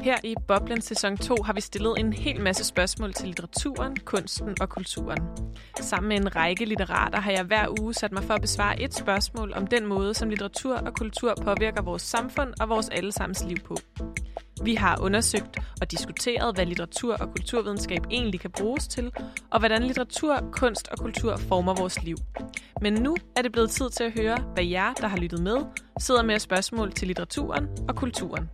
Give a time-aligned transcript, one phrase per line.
[0.00, 4.56] Her i Boblen sæson 2 har vi stillet en hel masse spørgsmål til litteraturen, kunsten
[4.60, 5.18] og kulturen.
[5.80, 8.94] Sammen med en række litterater har jeg hver uge sat mig for at besvare et
[8.94, 13.56] spørgsmål om den måde, som litteratur og kultur påvirker vores samfund og vores allesammens liv
[13.56, 13.76] på.
[14.62, 19.12] Vi har undersøgt og diskuteret, hvad litteratur og kulturvidenskab egentlig kan bruges til,
[19.50, 22.16] og hvordan litteratur, kunst og kultur former vores liv.
[22.80, 25.56] Men nu er det blevet tid til at høre, hvad jer, der har lyttet med,
[25.98, 28.50] sidder med spørgsmål til litteraturen og kulturen.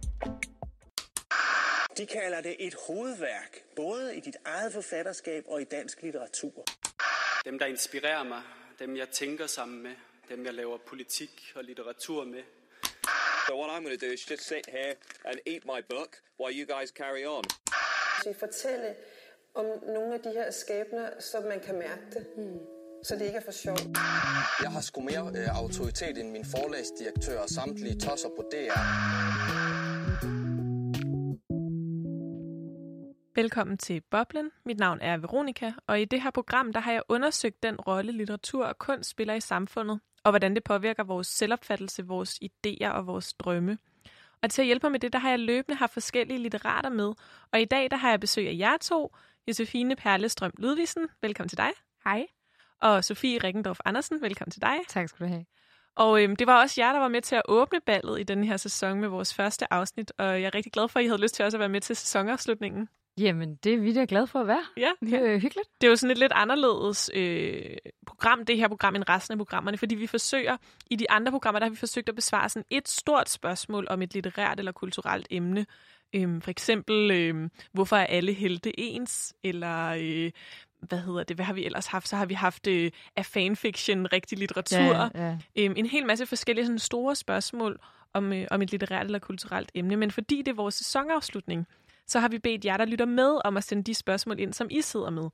[1.96, 6.64] De kalder det et hovedværk, både i dit eget forfatterskab og i dansk litteratur.
[7.44, 8.42] Dem, der inspirerer mig,
[8.78, 9.90] dem jeg tænker sammen med,
[10.28, 12.42] dem jeg laver politik og litteratur med.
[13.46, 16.10] So what I'm going to do is just sit here and eat my book
[16.40, 17.44] while you guys carry on.
[18.24, 18.94] Vi fortælle
[19.54, 22.26] om nogle af de her skæbner, så man kan mærke det.
[22.36, 22.58] Mm.
[23.02, 23.76] Så det ikke er for sjov.
[24.62, 29.73] Jeg har sgu mere øh, autoritet end min forlagsdirektør og samtlige tosser på DR.
[33.36, 34.50] Velkommen til Boblen.
[34.64, 38.12] Mit navn er Veronika, og i det her program der har jeg undersøgt den rolle,
[38.12, 43.06] litteratur og kunst spiller i samfundet, og hvordan det påvirker vores selvopfattelse, vores idéer og
[43.06, 43.78] vores drømme.
[44.42, 47.12] Og til at hjælpe mig med det, der har jeg løbende haft forskellige litterater med,
[47.52, 49.16] og i dag der har jeg besøg af jer to,
[49.48, 51.70] Josefine Perlestrøm Ludvigsen, velkommen til dig.
[52.04, 52.26] Hej.
[52.80, 54.76] Og Sofie Rikkendorf Andersen, velkommen til dig.
[54.88, 55.44] Tak skal du have.
[55.94, 58.44] Og øhm, det var også jer, der var med til at åbne ballet i den
[58.44, 61.22] her sæson med vores første afsnit, og jeg er rigtig glad for, at I havde
[61.22, 62.88] lyst til også at være med til sæsonafslutningen.
[63.18, 64.64] Jamen, det er vi da glade for at være.
[64.76, 64.90] Ja.
[65.00, 65.68] Det er hyggeligt.
[65.80, 67.76] Det er jo sådan et lidt anderledes øh,
[68.06, 70.56] program, det her program, end resten af programmerne, fordi vi forsøger,
[70.90, 74.02] i de andre programmer, der har vi forsøgt at besvare sådan et stort spørgsmål om
[74.02, 75.66] et litterært eller kulturelt emne.
[76.14, 79.34] Øhm, for eksempel, øh, hvorfor er alle helte ens?
[79.44, 80.30] Eller, øh,
[80.80, 82.08] hvad hedder det, hvad har vi ellers haft?
[82.08, 84.78] Så har vi haft øh, er fanfiction rigtig litteratur?
[84.78, 85.38] Ja, ja.
[85.58, 87.80] Øhm, en hel masse forskellige sådan store spørgsmål
[88.12, 89.96] om, øh, om et litterært eller kulturelt emne.
[89.96, 91.66] Men fordi det er vores sæsonafslutning,
[92.06, 94.66] så har vi bedt jer, der lytter med, om at sende de spørgsmål ind, som
[94.70, 95.30] I sidder med.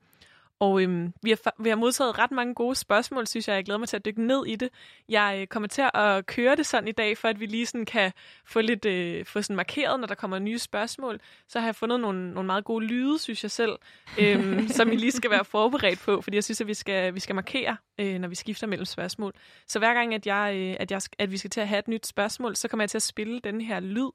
[0.60, 3.54] Og øhm, vi, har, vi har modtaget ret mange gode spørgsmål, synes jeg.
[3.54, 4.68] Jeg glæder mig til at dykke ned i det.
[5.08, 7.84] Jeg øh, kommer til at køre det sådan i dag, for at vi lige sådan
[7.84, 8.12] kan
[8.44, 11.20] få lidt øh, få sådan markeret, når der kommer nye spørgsmål.
[11.48, 13.72] Så har jeg fundet nogle, nogle meget gode lyde, synes jeg selv,
[14.18, 17.20] øhm, som I lige skal være forberedt på, fordi jeg synes, at vi skal, vi
[17.20, 19.32] skal markere, øh, når vi skifter mellem spørgsmål.
[19.66, 21.88] Så hver gang, at, jeg, øh, at, jeg, at vi skal til at have et
[21.88, 24.10] nyt spørgsmål, så kommer jeg til at spille den her lyd.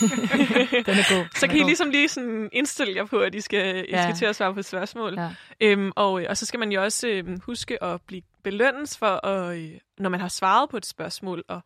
[0.86, 1.24] Den er god.
[1.34, 1.66] Så Den kan er I god.
[1.66, 4.02] ligesom lige sådan indstille jer på, at I skal, I Ja.
[4.02, 5.14] skal til at svare på spørgsmål.
[5.18, 5.28] Ja.
[5.60, 9.58] Øhm, og, og så skal man jo også øhm, huske at blive belønnet for, at,
[9.58, 11.60] øh, når man har svaret på et spørgsmål og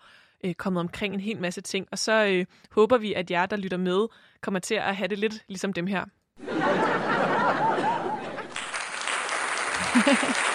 [0.45, 1.87] øh, kommet omkring en hel masse ting.
[1.93, 4.07] Og så øh, håber vi, at jer, der lytter med,
[4.43, 6.05] kommer til at have det lidt ligesom dem her.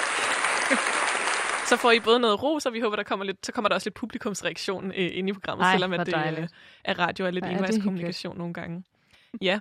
[1.75, 3.75] Så får I både noget ros, og vi håber, der kommer lidt, så kommer der
[3.75, 6.53] også lidt publikumsreaktion øh, ind i programmet, Ej, selvom at det øh, dejligt.
[6.83, 8.83] er radio lidt er envejs kommunikation nogle gange.
[9.41, 9.59] Ja.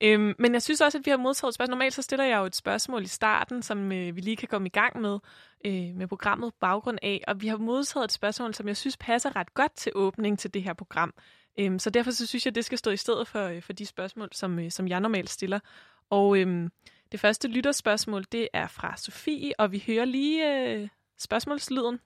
[0.00, 1.72] Øhm, men jeg synes også, at vi har modtaget et spørgsmål.
[1.72, 4.66] Normalt så stiller jeg jo et spørgsmål i starten, som øh, vi lige kan komme
[4.66, 5.18] i gang med
[5.64, 7.20] øh, med programmet på baggrund af.
[7.28, 10.54] Og vi har modtaget et spørgsmål, som jeg synes passer ret godt til åbning til
[10.54, 11.14] det her program.
[11.58, 13.72] Øhm, så derfor så synes jeg, at det skal stå i stedet for, øh, for
[13.72, 15.60] de spørgsmål, som, øh, som jeg normalt stiller.
[16.10, 16.70] Og øhm,
[17.12, 20.88] det første lytterspørgsmål, det er fra Sofie, og vi hører lige øh,
[21.22, 22.00] spørgsmålslyden.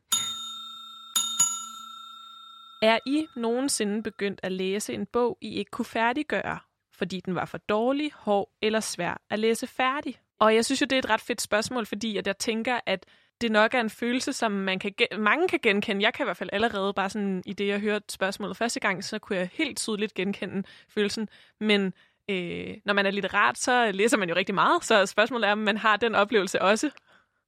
[2.83, 6.59] Er I nogensinde begyndt at læse en bog, I ikke kunne færdiggøre,
[6.95, 10.21] fordi den var for dårlig, hård eller svær at læse færdig?
[10.41, 13.07] Og jeg synes jo, det er et ret fedt spørgsmål, fordi at jeg tænker, at
[13.41, 16.03] det nok er en følelse, som man kan gen- mange kan genkende.
[16.03, 19.05] Jeg kan i hvert fald allerede bare sådan, i det, jeg hørte spørgsmålet første gang,
[19.05, 21.29] så kunne jeg helt tydeligt genkende følelsen.
[21.61, 21.93] Men
[22.31, 25.59] øh, når man er litterat, så læser man jo rigtig meget, så spørgsmålet er, om
[25.59, 26.91] man har den oplevelse også.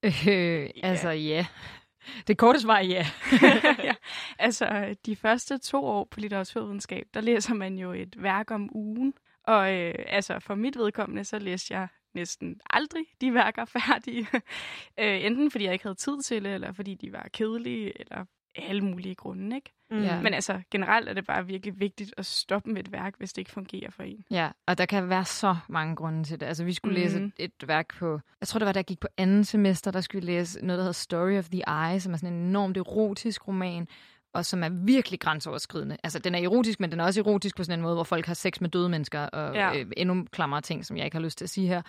[0.04, 1.46] Øh, altså, ja.
[2.26, 3.06] Det korte svar er ja.
[3.84, 3.94] ja.
[4.38, 9.14] Altså, de første to år på litteraturvidenskab, der læser man jo et værk om ugen.
[9.44, 14.26] Og øh, altså, for mit vedkommende, så læste jeg næsten aldrig de værker færdige.
[15.00, 18.24] øh, enten fordi jeg ikke havde tid til det, eller fordi de var kedelige, eller
[18.58, 19.72] alle mulige grunde, ikke?
[19.90, 20.02] Mm.
[20.02, 20.22] Ja.
[20.22, 23.38] Men altså, generelt er det bare virkelig vigtigt at stoppe med et værk, hvis det
[23.38, 24.24] ikke fungerer for en.
[24.30, 26.46] Ja, og der kan være så mange grunde til det.
[26.46, 27.02] Altså, vi skulle mm.
[27.02, 28.20] læse et, et værk på...
[28.40, 30.78] Jeg tror, det var, da jeg gik på anden semester, der skulle vi læse noget,
[30.78, 33.88] der hedder Story of the Eye, som er sådan en enormt erotisk roman,
[34.32, 35.96] og som er virkelig grænseoverskridende.
[36.04, 38.26] Altså, den er erotisk, men den er også erotisk på sådan en måde, hvor folk
[38.26, 39.68] har sex med døde mennesker, og Ja.
[39.72, 39.80] ja.
[39.80, 41.82] øh, endnu klammere ting, som jeg ikke har lyst til at sige her.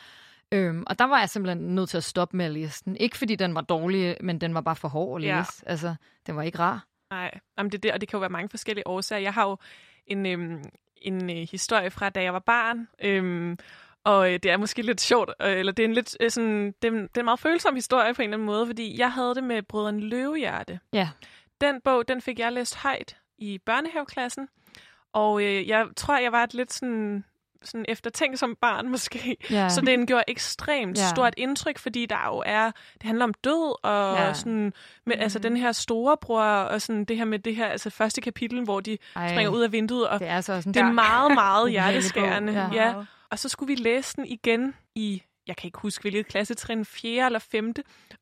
[0.52, 2.96] Øhm, og der var jeg simpelthen nødt til at stoppe med at læse den.
[2.98, 5.64] Ikke fordi den var dårlig, men den var bare for hård at læse.
[5.66, 5.70] Ja.
[5.72, 5.96] Altså,
[6.28, 6.86] den var ikke rar.
[7.12, 9.20] Nej, Jamen, det er det, og det kan jo være mange forskellige årsager.
[9.20, 9.58] Jeg har jo
[10.08, 10.64] en, øhm,
[10.98, 13.58] en øh, historie fra, da jeg var barn, øhm,
[14.04, 16.74] og øh, det er måske lidt sjovt, øh, eller det er en lidt øh, sådan,
[16.82, 19.12] det, er, det er en meget følsom historie på en eller anden måde, fordi jeg
[19.12, 20.80] havde det med Brødrene Løvehjerte.
[20.94, 21.10] Ja.
[21.62, 24.48] Den bog, den fik jeg læst højt i børnehaveklassen,
[25.14, 27.24] Og øh, jeg tror, jeg var et lidt sådan
[27.64, 29.38] sådan eftertænksom barn måske.
[29.52, 29.70] Ja.
[29.70, 31.10] Så den gjorde ekstremt Ja.
[31.10, 34.34] stort indtryk, fordi der jo er, det handler om død, og Ja.
[34.34, 34.74] sådan,
[35.06, 35.22] med, Mm.
[35.22, 38.80] altså den her storebror, og sådan det her med det her, altså første kapitel, hvor
[38.80, 41.72] de Ej, springer ud af vinduet, og Det er altså sådan det er meget, meget
[41.76, 42.54] hjerteskærende.
[42.74, 42.86] Ja.
[42.88, 42.94] ja.
[43.32, 47.26] Og så skulle vi læse den igen i, jeg kan ikke huske, hvilket klassetrin, 4.
[47.26, 47.74] eller 5.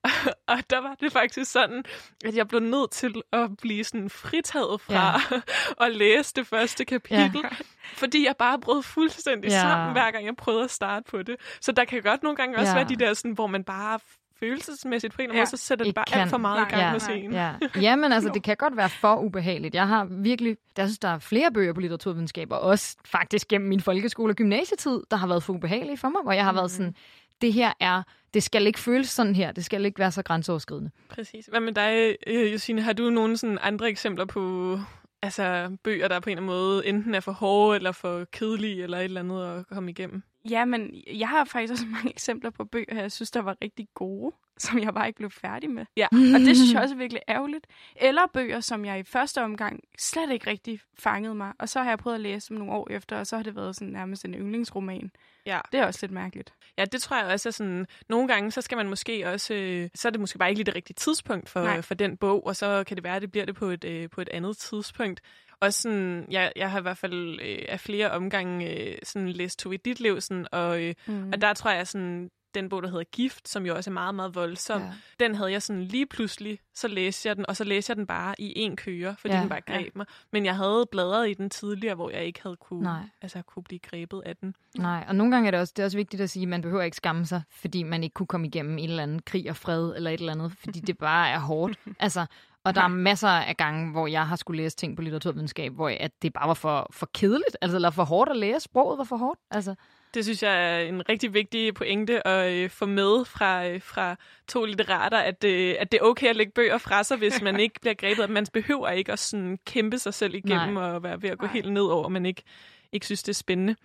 [0.47, 1.83] og der var det faktisk sådan,
[2.25, 5.41] at jeg blev nødt til at blive sådan fritaget fra ja.
[5.85, 7.49] at læse det første kapitel, ja.
[7.93, 9.59] fordi jeg bare brød fuldstændig Ja.
[9.61, 11.35] sammen, hver gang jeg prøvede at starte på det.
[11.61, 12.75] Så der kan godt nogle gange også ja.
[12.75, 13.99] være de der, sådan, hvor man bare
[14.39, 15.41] følelsesmæssigt på en eller anden Ja.
[15.41, 16.21] måde, så sætter det bare kan.
[16.21, 17.31] alt for meget i gang Nej, hos en.
[17.33, 17.53] Ja.
[17.81, 19.75] ja, men altså, det kan godt være for ubehageligt.
[19.75, 23.69] Jeg har virkelig, jeg synes, der er flere bøger på litteraturvidenskab, og også faktisk gennem
[23.69, 26.71] min folkeskole- og gymnasietid, der har været for ubehagelige for mig, hvor jeg har været
[26.71, 26.95] sådan,
[27.41, 28.03] det her er,
[28.33, 30.91] det skal ikke føles sådan her, det skal ikke være så grænseoverskridende.
[31.09, 31.45] Præcis.
[31.45, 32.81] Hvad med dig, øh, Josine?
[32.81, 34.79] Har du nogle sådan andre eksempler på
[35.21, 38.83] altså, bøger, der på en eller anden måde enten er for hårde eller for kedelige
[38.83, 40.23] eller et eller andet at komme igennem?
[40.49, 43.87] Ja, men jeg har faktisk også mange eksempler på bøger, jeg synes, der var rigtig
[43.93, 45.85] gode, som jeg bare ikke blev færdig med.
[45.97, 46.07] Ja.
[46.11, 47.67] Og det synes jeg også er virkelig ærgerligt.
[47.95, 51.53] Eller bøger, som jeg i første omgang slet ikke rigtig fangede mig.
[51.59, 53.55] Og så har jeg prøvet at læse dem nogle år efter, og så har det
[53.55, 55.11] været sådan nærmest en yndlingsroman.
[55.45, 55.59] Ja.
[55.71, 56.53] Det er også lidt mærkeligt.
[56.77, 59.89] Ja, det tror jeg også er sådan, nogle gange, så skal man måske også, øh,
[59.95, 61.81] så er det måske bare ikke lige det rigtige tidspunkt for, Nej.
[61.81, 64.09] for den bog, og så kan det være, at det bliver det på et, øh,
[64.09, 65.21] på et andet tidspunkt.
[65.61, 69.59] Og sådan, jeg, jeg har i hvert fald øh, af flere omgange øh, sådan læst
[69.59, 71.29] Tove Ditlevsen, og, øh, Mm.
[71.33, 74.15] og der tror jeg sådan, den bog, der hedder Gift, som jo også er meget,
[74.15, 74.89] meget voldsom, ja.
[75.19, 78.07] den havde jeg sådan lige pludselig, så læste jeg den, og så læste jeg den
[78.07, 79.35] bare i en køre, fordi Ja.
[79.37, 79.41] ja.
[79.41, 80.05] den bare greb mig.
[80.31, 83.01] Men jeg havde bladret i den tidligere, hvor jeg ikke havde kunne, Nej.
[83.21, 84.55] altså, kunne blive grebet af den.
[84.77, 86.61] Nej, og nogle gange er det også, det er også vigtigt at sige, at man
[86.61, 89.55] behøver ikke skamme sig, fordi man ikke kunne komme igennem en eller anden krig og
[89.57, 91.79] fred eller et eller andet, fordi det bare er hårdt.
[91.99, 92.25] Altså,
[92.67, 95.89] og der er masser af gange, hvor jeg har skulle læse ting på litteraturvidenskab, hvor
[95.99, 98.59] at det bare var for, for kedeligt, altså, eller for hårdt at læse.
[98.59, 99.39] Sproget var for hårdt.
[99.51, 99.75] Altså,
[100.13, 104.15] Det synes jeg er en rigtig vigtig pointe at øh, få med fra, øh, fra
[104.47, 107.59] to litterater, at, øh, at det er okay at lægge bøger fra sig, hvis man
[107.65, 108.23] ikke bliver grebet.
[108.23, 110.83] At man behøver ikke at sådan kæmpe sig selv igennem Nej.
[110.83, 111.53] og være ved at gå Nej.
[111.53, 112.43] helt ned over, man ikke,
[112.91, 113.75] ikke synes, det er spændende.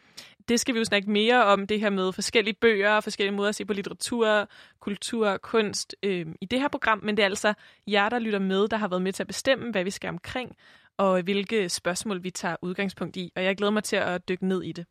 [0.48, 3.48] Det skal vi jo snakke mere om, det her med forskellige bøger og forskellige måder
[3.48, 4.48] at se på litteratur,
[4.80, 7.00] kultur og kunst øh, i det her program.
[7.02, 7.54] Men det er altså
[7.86, 10.56] jer, der lytter med, der har været med til at bestemme, hvad vi skal omkring,
[10.96, 13.32] og hvilke spørgsmål vi tager udgangspunkt i.
[13.36, 14.86] Og jeg glæder mig til at dykke ned i det.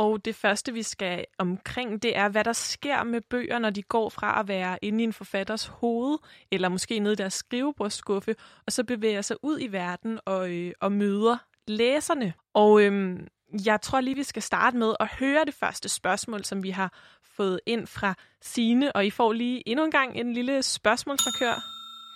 [0.00, 3.82] Og det første, vi skal omkring, det er, hvad der sker med bøger, når de
[3.82, 6.18] går fra at være inde i en forfatters hoved,
[6.52, 8.36] eller måske nede i deres skrivebordsskuffe,
[8.66, 11.36] og så bevæger sig ud i verden og, øh, og møder
[11.68, 12.32] læserne.
[12.54, 13.26] Og øhm,
[13.66, 16.92] jeg tror lige, vi skal starte med at høre det første spørgsmål, som vi har
[17.36, 21.54] fået ind fra Sine, og I får lige endnu en gang en lille spørgsmålsmarkør.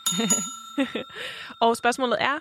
[1.63, 2.39] og spørgsmålet er,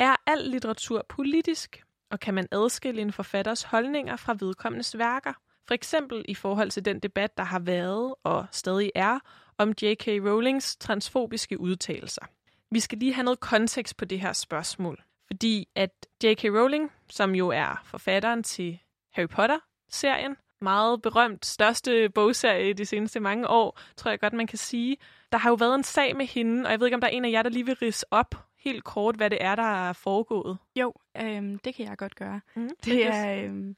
[0.00, 1.84] er al litteratur politisk?
[2.14, 5.32] Og kan man adskille en forfatters holdninger fra vedkommendes værker?
[5.66, 9.18] For eksempel i forhold til den debat, der har været og stadig er,
[9.58, 10.06] om J.K.
[10.06, 12.22] Rowlings transfobiske udtalelser.
[12.70, 15.02] Vi skal lige have noget kontekst på det her spørgsmål.
[15.26, 15.90] Fordi at
[16.24, 16.44] J.K.
[16.44, 18.78] Rowling, som jo er forfatteren til
[19.12, 24.46] Harry Potter-serien, meget berømt, største bogserie i de seneste mange år, tror jeg godt, man
[24.46, 24.96] kan sige.
[25.32, 27.12] Der har jo været en sag med hende, og jeg ved ikke, om der er
[27.12, 29.92] en af jer, der lige vil rise op helt kort, hvad det er, der er
[29.92, 30.58] foregået.
[30.76, 32.40] Jo, øhm, det kan jeg godt gøre.
[32.56, 33.44] Mm, Det er...
[33.44, 33.76] Øhm,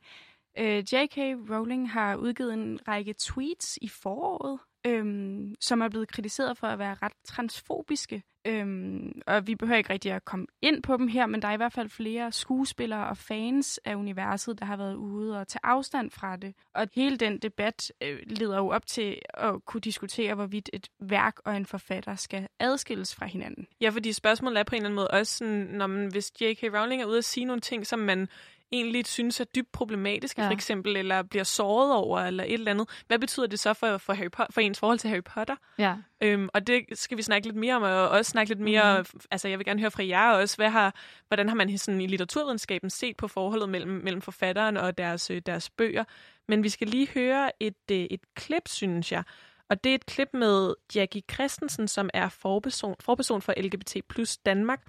[0.59, 1.17] øh, J.K.
[1.51, 6.79] Rowling har udgivet en række tweets i foråret, øhm, som er blevet kritiseret for at
[6.79, 8.23] være ret transfobiske.
[8.47, 11.53] Øhm, og vi behøver ikke rigtig at komme ind på dem her, men der er
[11.53, 15.61] i hvert fald flere skuespillere og fans af universet, der har været ude og tage
[15.63, 16.55] afstand fra det.
[16.75, 21.37] Og hele den debat øh, leder jo op til at kunne diskutere, hvorvidt et værk
[21.45, 23.67] og en forfatter skal adskilles fra hinanden.
[23.81, 26.63] Ja, fordi spørgsmålet er på en eller anden måde også sådan, når man, hvis J.K.
[26.63, 28.29] Rowling er ude at sige nogle ting, som man
[28.73, 30.49] egentlig synes er dybt problematiske, Ja.
[30.49, 32.89] for eksempel, eller bliver såret over, eller et eller andet.
[33.07, 35.57] Hvad betyder det så for, for, Harry Potter, for ens forhold til Harry Potter?
[35.79, 35.95] ja.
[36.21, 39.21] Øhm, og det skal vi snakke lidt mere om, og også snakke lidt mere, mm.
[39.31, 40.95] altså jeg vil gerne høre fra jer også, hvad har,
[41.29, 45.43] hvordan har man sådan i litteraturvidenskaben set på forholdet mellem, mellem forfatteren og deres, øh,
[45.47, 46.05] deres bøger.
[46.49, 49.23] Men vi skal lige høre et, øh, et klip, synes jeg.
[49.71, 54.37] Og det er et klip med Jackie Christensen, som er forperson, forperson for LGBT plus
[54.37, 54.81] Danmark,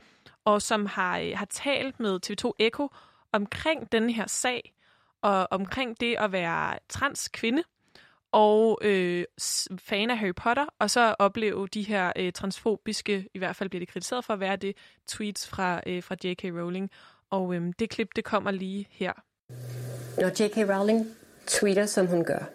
[0.45, 2.91] og som har, øh, har talt med TV2 Eko
[3.31, 4.73] omkring den her sag,
[5.21, 7.63] og omkring det at være transkvinde,
[8.31, 9.25] og øh,
[9.79, 13.79] fan af Harry Potter, og så opleve de her øh, transfobiske, i hvert fald bliver
[13.79, 16.43] det kritiseret for at være det, tweets fra, øh, fra J.K.
[16.43, 16.91] Rowling.
[17.29, 19.13] Og øh, det klip, det kommer lige her.
[20.17, 20.69] Når J.K.
[20.69, 21.07] Rowling
[21.47, 22.49] tweeter, som hun gør,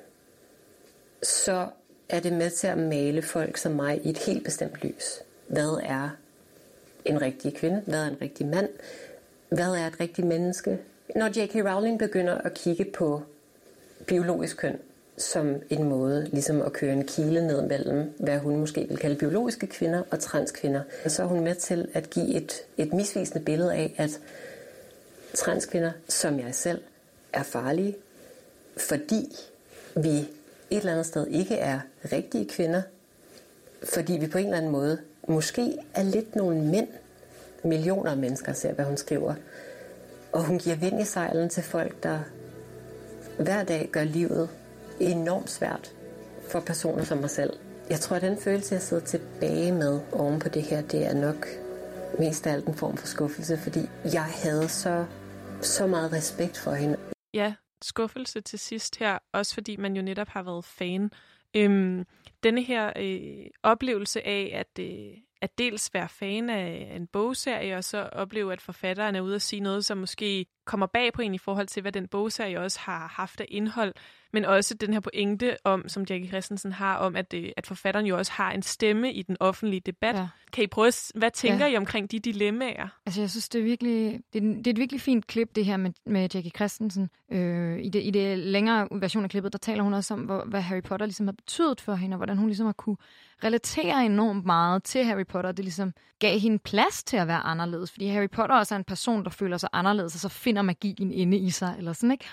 [1.23, 1.69] så
[2.09, 5.19] er det med til at male folk som mig i et helt bestemt lys.
[5.49, 6.09] Hvad er
[7.05, 7.83] en rigtig kvinde?
[7.87, 8.69] Hvad er en rigtig mand?
[9.55, 10.79] Hvad er et rigtigt menneske?
[11.17, 11.55] Når J.K.
[11.55, 13.23] Rowling begynder at kigge på
[14.07, 14.79] biologisk køn
[15.17, 19.17] som en måde ligesom at køre en kile ned mellem, hvad hun måske vil kalde
[19.17, 23.75] biologiske kvinder og transkvinder, så er hun med til at give et, et misvisende billede
[23.75, 24.21] af, at
[25.35, 26.83] transkvinder, som jeg selv,
[27.33, 27.97] er farlige,
[28.77, 29.37] fordi
[29.97, 30.27] vi et
[30.71, 31.81] eller andet sted ikke er
[32.13, 32.83] rigtige kvinder,
[33.85, 36.89] fordi vi på en eller anden måde måske er lidt nogle mænd.
[37.65, 39.35] Millioner af mennesker ser, hvad hun skriver.
[40.33, 42.19] Og hun giver vind i sejlen til folk, der
[43.39, 44.49] hver dag gør livet
[45.01, 45.93] enormt svært
[46.51, 47.53] for personer som mig selv.
[47.91, 51.15] Jeg tror, at den følelse, jeg sidder tilbage med oven på det her, det er
[51.15, 51.47] nok
[52.19, 55.07] mest af alt en form for skuffelse, fordi jeg havde så,
[55.63, 56.97] så meget respekt for hende.
[57.35, 61.11] Ja, skuffelse til sidst her, også fordi man jo netop har været fan.
[61.57, 62.05] Øhm,
[62.43, 67.85] denne her øh, oplevelse af at, øh, at dels være fan af en bogserie, og
[67.85, 71.35] så opleve, at forfatteren er ude at sige noget, som måske kommer bag på en
[71.35, 73.95] i forhold til, hvad den bogserie også har haft af indhold,
[74.33, 78.07] men også den her pointe om, som Jackie Christensen har, om at, øh, at forfatteren
[78.07, 80.15] jo også har en stemme i den offentlige debat.
[80.15, 80.29] Ja.
[80.53, 81.73] Kan I prøve at, hvad tænker ja.
[81.73, 82.89] I omkring de dilemmaer?
[83.07, 85.65] Altså, jeg synes, det er virkelig, det er, det er et virkelig fint klip, det
[85.65, 87.11] her med, med Jackie Christensen.
[87.33, 90.45] Øh, i, det, I det længere version af klippet, der taler hun også om, hvor,
[90.45, 92.97] hvad Harry Potter ligesom har betydet for hende, og hvordan hun ligesom har kunne
[93.45, 95.53] relatere enormt meget til Harry Potter.
[95.53, 98.85] Det ligesom gav hende plads til at være anderledes, fordi Harry Potter også er en
[98.85, 102.25] person, der føler sig anderledes, og så finder magien inde i sig, eller sådan, ikke?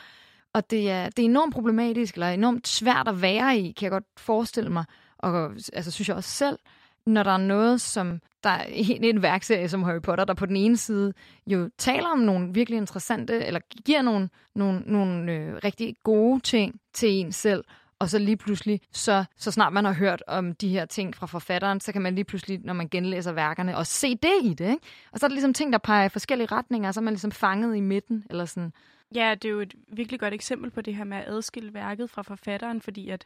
[0.53, 3.91] Og det er, det er enormt problematisk, eller enormt svært at være i, kan jeg
[3.91, 4.85] godt forestille mig.
[5.17, 6.59] Og altså, synes jeg også selv,
[7.05, 10.45] når der er noget, som der er en en værkserie som Harry Potter, der på
[10.45, 11.13] den ene side
[11.47, 16.79] jo taler om nogle virkelig interessante, eller giver nogle, nogle, nogle øh, rigtig gode ting
[16.93, 17.63] til en selv,
[17.99, 21.27] og så lige pludselig, så, så snart man har hørt om de her ting fra
[21.27, 24.69] forfatteren, så kan man lige pludselig, når man genlæser værkerne, også se det i det.
[24.69, 24.85] Ikke?
[25.11, 27.13] Og så er der ligesom ting, der peger i forskellige retninger, og så er man
[27.13, 28.25] ligesom fanget i midten.
[28.29, 28.73] Eller sådan.
[29.15, 32.09] Ja, det er jo et virkelig godt eksempel på det her med at adskille værket
[32.09, 33.25] fra forfatteren, fordi at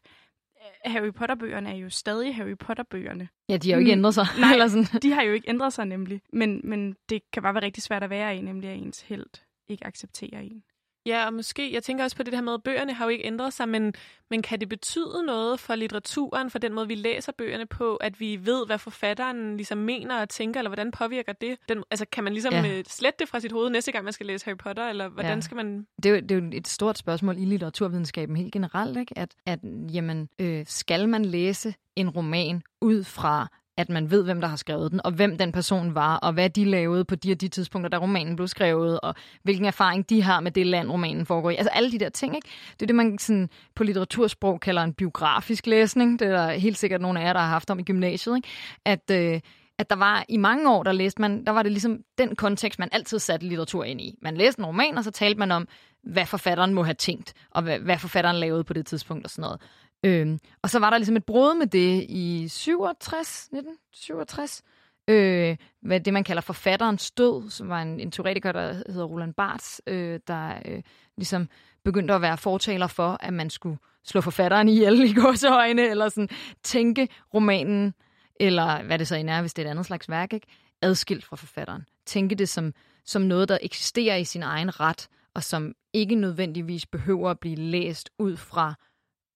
[0.85, 3.27] øh, Harry Potter-bøgerne er jo stadig Harry Potter-bøgerne.
[3.49, 4.27] Ja, de har jo ikke ændret sig.
[4.39, 5.01] Nej, eller sådan.
[5.01, 6.21] de har jo ikke ændret sig nemlig.
[6.33, 9.25] Men, men det kan bare være rigtig svært at være i, nemlig at ens held
[9.67, 10.63] ikke accepterer en.
[11.05, 13.25] Ja, og måske, jeg tænker også på det her med, at bøgerne har jo ikke
[13.25, 13.93] ændret sig, men,
[14.29, 18.19] men kan det betyde noget for litteraturen, for den måde, vi læser bøgerne på, at
[18.19, 21.57] vi ved, hvad forfatteren ligesom mener og tænker, eller hvordan påvirker det?
[21.69, 22.77] Den, altså, kan man ligesom ja.
[22.77, 25.37] Øh, slette det fra sit hoved næste gang, man skal læse Harry Potter, eller hvordan
[25.37, 25.41] ja.
[25.41, 25.87] skal man...
[26.03, 29.17] Det er, jo, det er jo et stort spørgsmål i litteraturvidenskaben helt generelt, ikke?
[29.17, 29.59] At, at
[29.93, 34.55] jamen, øh, skal man læse en roman ud fra at man ved, hvem der har
[34.55, 37.47] skrevet den, og hvem den person var, og hvad de lavede på de og de
[37.47, 41.49] tidspunkter, da romanen blev skrevet, og hvilken erfaring de har med det land, romanen foregår
[41.49, 41.55] i.
[41.55, 42.47] Altså alle de der ting, ikke?
[42.73, 46.19] Det er det, man sådan, på litteratursprog kalder en biografisk læsning.
[46.19, 48.47] Det er der helt sikkert nogle af jer, der har haft om i gymnasiet, ikke?
[48.85, 49.39] At, øh,
[49.77, 52.79] at der var i mange år, der læste man, der var det ligesom den kontekst,
[52.79, 54.17] man altid satte litteratur ind i.
[54.21, 55.67] Man læste en roman, og så talte man om,
[56.03, 59.41] hvad forfatteren må have tænkt, og hvad, hvad forfatteren lavede på det tidspunkt og sådan
[59.41, 59.61] noget.
[60.03, 64.63] Øhm, og så var der ligesom et brud med det i 67, 1967,
[65.07, 69.33] øh, hvad det man kalder forfatterens død, som var en, en teoretiker, der hedder Roland
[69.33, 70.81] Barthes, øh, der øh,
[71.17, 71.49] ligesom
[71.83, 76.29] begyndte at være fortaler for, at man skulle slå forfatteren ihjel i gåseøjne, eller sådan
[76.63, 77.93] tænke romanen,
[78.39, 80.47] eller hvad det så end er, hvis det er et andet slags værk, ikke?
[80.81, 81.85] adskilt fra forfatteren.
[82.05, 82.73] Tænke det som,
[83.05, 87.55] som noget, der eksisterer i sin egen ret, og som ikke nødvendigvis behøver at blive
[87.55, 88.73] læst ud fra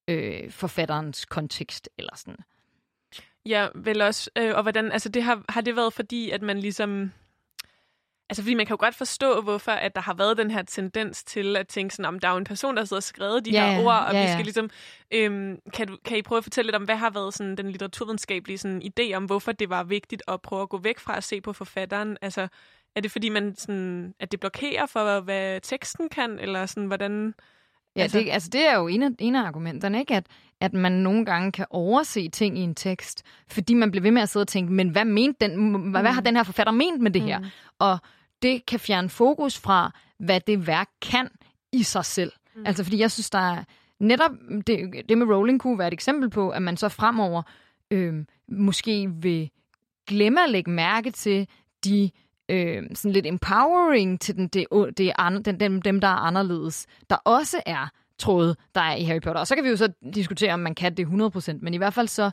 [0.07, 2.37] øh, forfatterens kontekst eller sådan.
[3.45, 4.29] Ja, vel også.
[4.35, 7.11] Øh, og hvordan, altså det har, har det været fordi, at man ligesom...
[8.29, 11.23] Altså, fordi man kan jo godt forstå, hvorfor at der har været den her tendens
[11.23, 13.51] til at tænke sådan, om der er jo en person, der sidder og skrevet de
[13.51, 14.69] ja, her ord, og ja, vi skal ligesom...
[15.11, 17.71] Øhm, kan, du, kan I prøve at fortælle lidt om, hvad har været sådan, den
[17.71, 21.23] litteraturvidenskabelige sådan, idé om, hvorfor det var vigtigt at prøve at gå væk fra at
[21.23, 22.17] se på forfatteren?
[22.21, 22.47] Altså,
[22.95, 27.33] er det fordi, man sådan, at det blokerer for, hvad teksten kan, eller sådan, hvordan...
[27.97, 30.15] Ja, altså, det, altså det er jo en af, en af argumenterne, ikke?
[30.15, 30.25] At,
[30.61, 34.21] at man nogle gange kan overse ting i en tekst, fordi man bliver ved med
[34.21, 35.91] at sidde og tænke, men hvad, mente den, hvad, mm.
[35.91, 36.25] hvad har mm.
[36.25, 37.39] den her forfatter ment med det her?
[37.39, 37.45] Mm.
[37.79, 37.97] Og
[38.41, 41.29] det kan fjerne fokus fra, hvad det værk kan
[41.71, 42.31] i sig selv.
[42.55, 42.63] Mm.
[42.65, 43.63] Altså fordi jeg synes, der er
[43.99, 44.31] netop
[44.67, 47.41] det, det med Rowling kunne være et eksempel på, at man så fremover
[47.91, 49.49] øh, måske vil
[50.07, 51.47] glemme at lægge mærke til
[51.85, 52.11] de
[52.49, 54.65] øh, sådan lidt empowering til den, det,
[54.97, 55.13] det
[55.45, 57.87] den, dem, dem, der er anderledes, der også er
[58.17, 59.39] tråde, der er i Harry Potter.
[59.39, 61.93] Og så kan vi jo så diskutere, om man kan det 100%, men i hvert
[61.93, 62.31] fald så,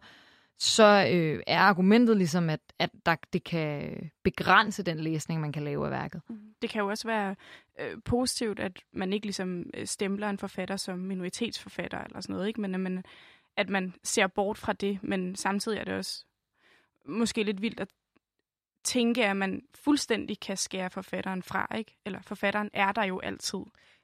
[0.59, 3.94] så øh, er argumentet ligesom, at, at der, det kan
[4.25, 6.23] begrænse den læsning, man kan lave af værket.
[6.28, 6.38] Mm.
[6.62, 7.37] Det kan jo også være
[7.80, 12.49] øh, positivt, at man ikke ligesom øh, stempler en forfatter som minoritetsforfatter eller sådan noget,
[12.49, 12.61] ikke?
[12.61, 13.04] men at man
[13.56, 16.25] at man ser bort fra det, men samtidig er det også
[17.06, 17.88] måske lidt vildt at
[18.85, 21.97] tænke, at man fuldstændig kan skære forfatteren fra, ikke?
[22.07, 23.59] Eller forfatteren er der jo altid.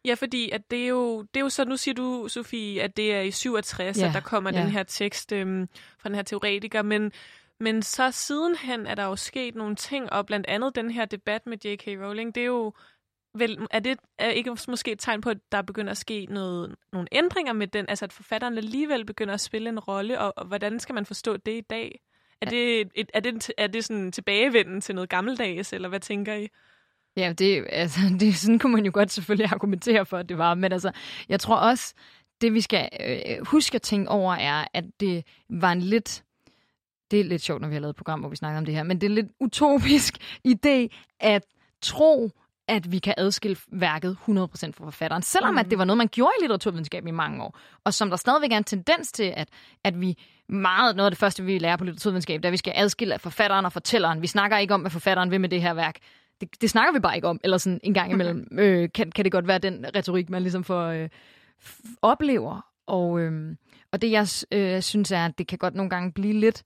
[0.05, 2.97] Ja, fordi at det er jo, det er jo så, nu siger du, Sofie, at
[2.97, 4.63] det er i 67, Ja, at der kommer ja.
[4.63, 5.69] den her tekst øhm,
[5.99, 7.13] fra den her teoretiker, men,
[7.61, 11.47] men så sidenhen er der jo sket nogle ting, og blandt andet den her debat
[11.47, 11.87] med J.K.
[11.87, 12.73] Rowling, det er jo
[13.35, 16.77] vel, er det er ikke måske et tegn på, at der begynder at ske noget,
[16.93, 20.47] nogle ændringer med den, altså at forfatteren alligevel begynder at spille en rolle, og, og
[20.47, 22.01] hvordan skal man forstå det i dag?
[22.41, 26.35] Er det, et, er det, er det sådan tilbagevenden til noget gammeldags, eller hvad tænker
[26.35, 26.49] I?
[27.17, 30.55] Ja, det, altså, det, sådan kunne man jo godt selvfølgelig argumentere for, at det var.
[30.55, 30.93] Men altså,
[31.29, 31.95] jeg tror også,
[32.41, 36.25] det vi skal øh, huske at tænke over, er, at det var en lidt...
[37.11, 38.75] Det er lidt sjovt, når vi har lavet et program, hvor vi snakker om det
[38.75, 40.15] her, men det er en lidt utopisk
[40.49, 40.89] idé
[41.21, 41.45] at
[41.83, 42.31] tro,
[42.69, 45.23] at vi kan adskille værket 100% fra forfatteren.
[45.23, 45.59] Selvom mm.
[45.59, 47.59] at det var noget, man gjorde i litteraturvidenskab i mange år.
[47.85, 49.49] Og som der stadigvæk er en tendens til, at,
[49.85, 50.19] at vi
[50.53, 53.65] meget, noget af det første, vi lærer på litteraturvidenskab, er, at vi skal adskille forfatteren
[53.65, 54.23] og fortælleren.
[54.23, 55.97] Vi snakker ikke om, hvad forfatteren vil med det her værk.
[56.41, 58.49] Det, det snakker vi bare ikke om, eller sådan en gang imellem.
[58.59, 61.09] øh, kan, kan det godt være den retorik, man ligesom får øh,
[62.03, 62.67] oplever.
[62.87, 63.57] Og, øh,
[63.93, 66.63] og det, jeg øh, synes, er, at det kan godt nogle gange blive lidt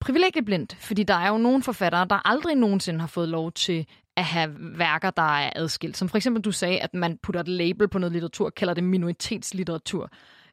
[0.00, 3.86] privilegieblindt, fordi der er jo nogle forfattere, der aldrig nogensinde har fået lov til
[4.16, 5.96] at have værker, der er adskilt.
[5.96, 8.84] Som for eksempel du sagde, at man putter et label på noget litteratur, kalder det
[8.84, 10.10] minoritetslitteratur.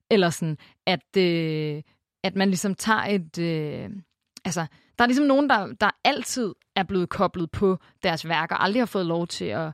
[0.09, 1.81] Eller sådan, at, øh,
[2.27, 3.37] at man ligesom tager et...
[3.37, 3.89] Øh,
[4.45, 4.65] altså,
[4.97, 8.85] der er ligesom nogen, der, der altid er blevet koblet på deres værker, aldrig har
[8.85, 9.71] fået lov til at,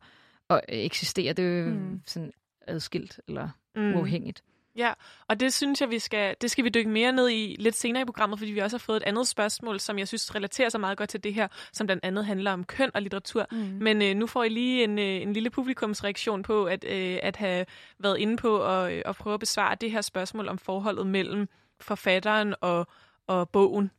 [0.49, 1.33] at eksistere.
[1.33, 2.01] Det er jo mm.
[2.05, 2.31] sådan
[2.67, 3.95] adskilt eller mm.
[3.95, 4.43] uafhængigt.
[4.75, 4.93] Ja,
[5.27, 8.01] og det synes jeg, vi skal, det skal vi dykke mere ned i lidt senere
[8.01, 10.79] i programmet, fordi vi også har fået et andet spørgsmål, som jeg synes relaterer sig
[10.79, 13.47] meget godt til det her, som blandt andet handler om køn og litteratur.
[13.51, 13.57] Mm.
[13.57, 17.35] Men øh, nu får I lige en, øh, en lille publikumsreaktion på at, øh, at
[17.35, 17.65] have
[17.99, 21.47] været inde på at, øh, at prøve at besvare det her spørgsmål om forholdet mellem
[21.81, 22.87] forfatteren og,
[23.27, 23.91] og bogen.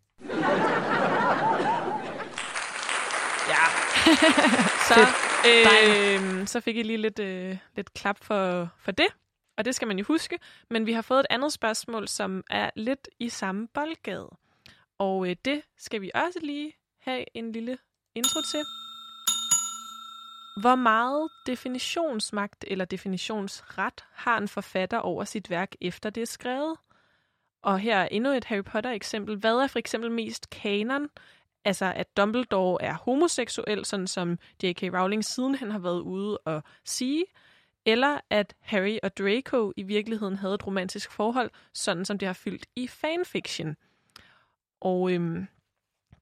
[3.49, 3.65] Ja.
[4.89, 5.01] så,
[5.49, 9.07] øh, så fik I lige lidt, øh, lidt klap for, for det.
[9.57, 10.39] Og det skal man jo huske.
[10.71, 14.29] Men vi har fået et andet spørgsmål, som er lidt i samme boldgade.
[14.99, 17.79] Og øh, det skal vi også lige have en lille
[18.15, 18.65] intro til.
[20.61, 26.77] Hvor meget definitionsmagt eller definitionsret har en forfatter over sit værk, efter det er skrevet?
[27.65, 29.37] Og her er endnu et Harry Potter-eksempel.
[29.37, 31.09] Hvad er for eksempel mest kanon?
[31.65, 34.83] Altså, at Dumbledore er homoseksuel, sådan som J.K.
[34.83, 37.25] Rowling sidenhen har været ude og sige–
[37.87, 42.33] eller at Harry og Draco i virkeligheden havde et romantisk forhold, sådan som det har
[42.33, 43.77] fyldt i fanfiction.
[44.81, 45.47] Og øhm,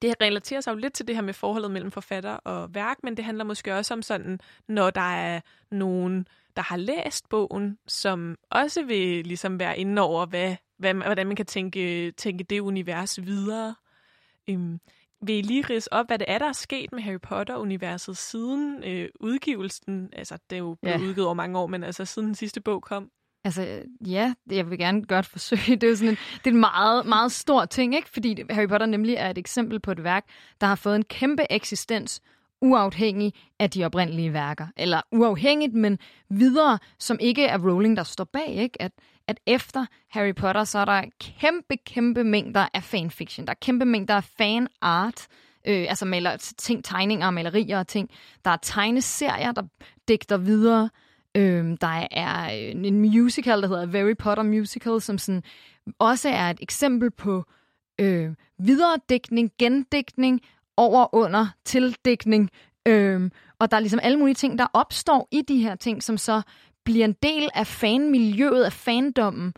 [0.02, 3.16] det relaterer sig jo lidt til det her med forholdet mellem forfatter og værk, men
[3.16, 8.36] det handler måske også om sådan, når der er nogen, der har læst bogen, som
[8.50, 13.22] også vil ligesom være inde over, hvad, hvad, hvordan man kan tænke, tænke det univers
[13.22, 13.74] videre.
[14.50, 14.80] Øhm,
[15.22, 18.84] vil I lige rise op, hvad det er, der er sket med Harry Potter-universet siden
[18.84, 20.08] øh, udgivelsen?
[20.12, 21.04] Altså, det er jo blevet Ja.
[21.04, 23.08] udgivet over mange år, men altså siden den sidste bog kom.
[23.44, 25.76] Altså, ja, jeg vil gerne godt forsøge.
[25.76, 28.08] Det er jo sådan en, det er en meget, meget stor ting, ikke?
[28.08, 30.24] Fordi Harry Potter nemlig er et eksempel på et værk,
[30.60, 32.20] der har fået en kæmpe eksistens,
[32.62, 34.66] uafhængig af de oprindelige værker.
[34.76, 35.98] Eller uafhængigt, men
[36.30, 38.82] videre, som ikke er Rowling, der står bag, ikke?
[38.82, 38.92] At,
[39.28, 43.46] at efter Harry Potter, så er der kæmpe, kæmpe mængder af fanfiction.
[43.46, 45.26] Der er kæmpe mængder af fanart,
[45.66, 48.10] øh, altså maler, ting, tegninger og malerier og ting.
[48.44, 49.62] Der er tegneserier, der
[50.08, 50.90] digter videre.
[51.36, 55.42] Øh, der er øh, en musical, der hedder Harry Potter Musical, som sådan
[55.98, 57.44] også er et eksempel på
[58.00, 60.40] øh, videredækning, gendækning,
[60.76, 62.50] over, under, tildækning.
[62.88, 66.18] Øhm, og der er ligesom alle mulige ting, der opstår i de her ting, som
[66.18, 66.42] så
[66.84, 69.54] bliver en del af fanmiljøet, af fandommen,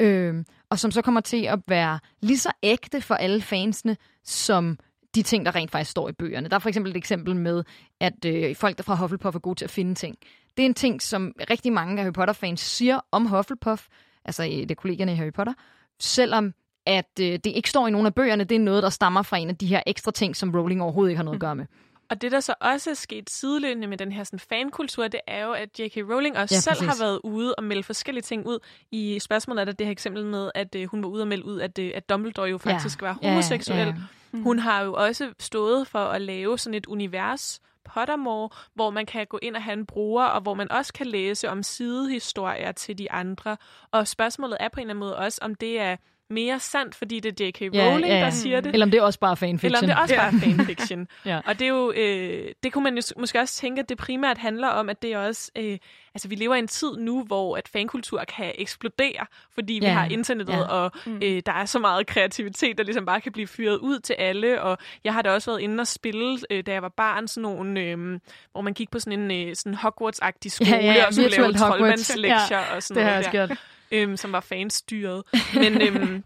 [0.00, 4.78] øhm, og som så kommer til at være lige så ægte for alle fansene, som
[5.14, 6.48] de ting, der rent faktisk står i bøgerne.
[6.48, 7.64] Der er for eksempel et eksempel med,
[8.00, 10.16] at øh, folk der fra Hufflepuff er gode til at finde ting.
[10.56, 13.86] Det er en ting, som rigtig mange af Harry Potter-fans siger om Hufflepuff,
[14.24, 15.52] altså i det er kollegerne i Harry Potter,
[16.00, 16.52] selvom
[16.88, 19.36] at øh, det ikke står i nogen af bøgerne, det er noget, der stammer fra
[19.36, 21.66] en af de her ekstra ting, som Rowling overhovedet ikke har noget at gøre med.
[22.10, 25.44] Og det, der så også er sket sideløbende med den her sådan, fankultur, det er
[25.44, 25.96] jo, at J.K.
[25.96, 26.88] Rowling også Ja, ja, selv præcis.
[27.00, 28.58] har været ude og melde forskellige ting ud.
[28.90, 31.44] I spørgsmålet er der det her eksempel med, at øh, hun var ude og melde
[31.44, 33.78] ud, at, øh, at Dumbledore jo faktisk var homoseksuel.
[33.78, 33.94] Ja, ja.
[34.32, 34.42] Mm.
[34.42, 39.26] Hun har jo også stået for at lave sådan et univers, Pottermore, hvor man kan
[39.26, 42.98] gå ind og have en bruger, og hvor man også kan læse om sidehistorier til
[42.98, 43.56] de andre.
[43.90, 45.96] Og spørgsmålet er på en eller anden måde også, om det er
[46.30, 47.60] mere sandt, fordi det er J.K.
[47.60, 48.24] Ja, Rowling, ja, ja.
[48.24, 48.72] der siger det.
[48.72, 49.66] Eller om det er også bare fanfiction.
[49.66, 51.06] Eller om det er også bare fanfiction.
[51.24, 51.40] Ja.
[51.46, 54.38] Og det er jo, øh, det kunne man jo måske også tænke, at det primært
[54.38, 55.78] handler om, at det er også, øh,
[56.14, 59.92] altså vi lever i en tid nu, hvor at fankultur kan eksplodere, fordi vi Ja,
[59.92, 60.62] har internettet, ja.
[60.62, 64.12] og øh, der er så meget kreativitet, der ligesom bare kan blive fyret ud til
[64.18, 67.28] alle, og jeg har da også været inde og spille, øh, da jeg var barn,
[67.28, 68.20] sådan nogle, øh,
[68.52, 71.46] hvor man gik på sådan en øh, sådan Hogwarts-agtig skole, Ja, ja, og skulle lave
[71.46, 71.78] virtuelt Hogwarts.
[71.78, 73.58] troldmandslektier og sådan det har noget der gjort.
[73.92, 75.22] Øhm, som var fanstyret.
[75.54, 76.24] Men, øhm,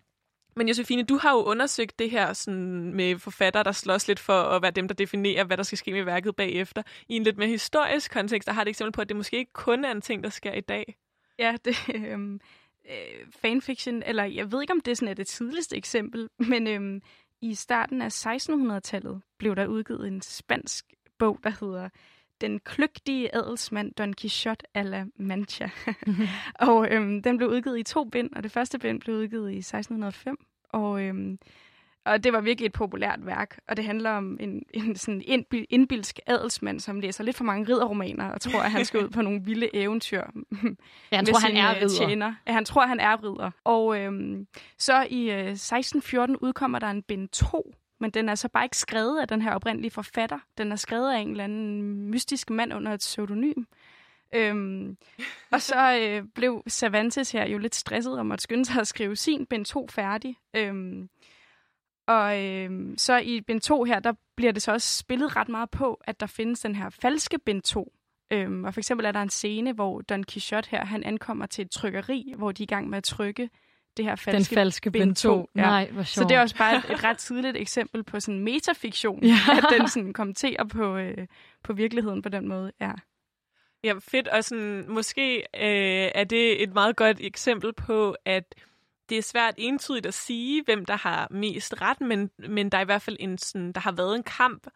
[0.57, 4.42] men Josefine, du har jo undersøgt det her sådan, med forfattere, der slås lidt for
[4.42, 6.83] at være dem, der definerer, hvad der skal ske med værket bagefter.
[7.09, 9.53] I en lidt mere historisk kontekst, der har det eksempel på, at det måske ikke
[9.53, 10.96] kun er en ting, der sker i dag.
[11.38, 12.40] Ja, det øhm,
[12.90, 17.03] øh, fanfiction, eller jeg ved ikke, om det sådan er det tidligste eksempel, men øhm,
[17.40, 20.85] i starten af 1600-tallet blev der udgivet en spansk
[21.18, 21.88] bog, der hedder
[22.43, 25.69] Den kløgtige adelsmand Don Quixote a la Mancha.
[26.69, 29.59] og øhm, den blev udgivet i to bind, og det første bind blev udgivet i
[29.59, 30.37] 1605.
[30.69, 31.39] Og, øhm,
[32.05, 35.67] og det var virkelig et populært værk, og det handler om en, en sådan indbil,
[35.71, 39.23] indbilsk adelsmand, som læser lidt for mange ridderromaner, og tror, at han skal ud på
[39.23, 40.23] nogle vilde eventyr.
[41.13, 42.07] Ja, han tror, han er ridder.
[42.07, 42.35] Tjener.
[42.47, 43.51] Ja, han tror, han er ridder.
[43.65, 44.47] Og øhm,
[44.79, 48.77] så i øh, 1614 udkommer der en bind 2, men den er så bare ikke
[48.77, 50.38] skrevet af den her oprindelige forfatter.
[50.59, 53.65] Den er skrevet af en eller anden mystisk mand under et pseudonym.
[54.35, 54.97] Øhm,
[55.53, 59.17] og så øh, blev Cervantes her jo lidt stresset om at skynde sig at skrive
[59.17, 60.37] sin bind 2 færdig.
[60.57, 61.09] Øhm,
[62.07, 65.71] og øh, så i bind 2 her, der bliver det så også spillet ret meget
[65.71, 67.93] på, at der findes den her falske bind 2.
[68.31, 71.65] Øhm, og for eksempel er der en scene, hvor Don Quixote her, han ankommer til
[71.65, 73.51] et trykkeri, hvor de er i gang med at trykke
[73.97, 75.51] det her Den falske, falske bind 2.
[75.57, 75.61] Ja.
[75.61, 76.09] Nej, hvor sjovt.
[76.09, 79.37] Så det er også bare et, et ret tidligt eksempel på sådan metafiktion, Ja.
[79.57, 81.27] at den sådan kommenterer på, øh,
[81.65, 82.73] på virkeligheden på den måde.
[82.81, 82.91] Ja.
[83.85, 84.29] Ja, fedt.
[84.29, 88.55] Og sådan, måske øh, er det et meget godt eksempel på, at
[89.09, 92.83] det er svært entydigt at sige, hvem der har mest ret, men, men der er
[92.83, 94.67] i hvert fald en, sådan, der har været en kamp,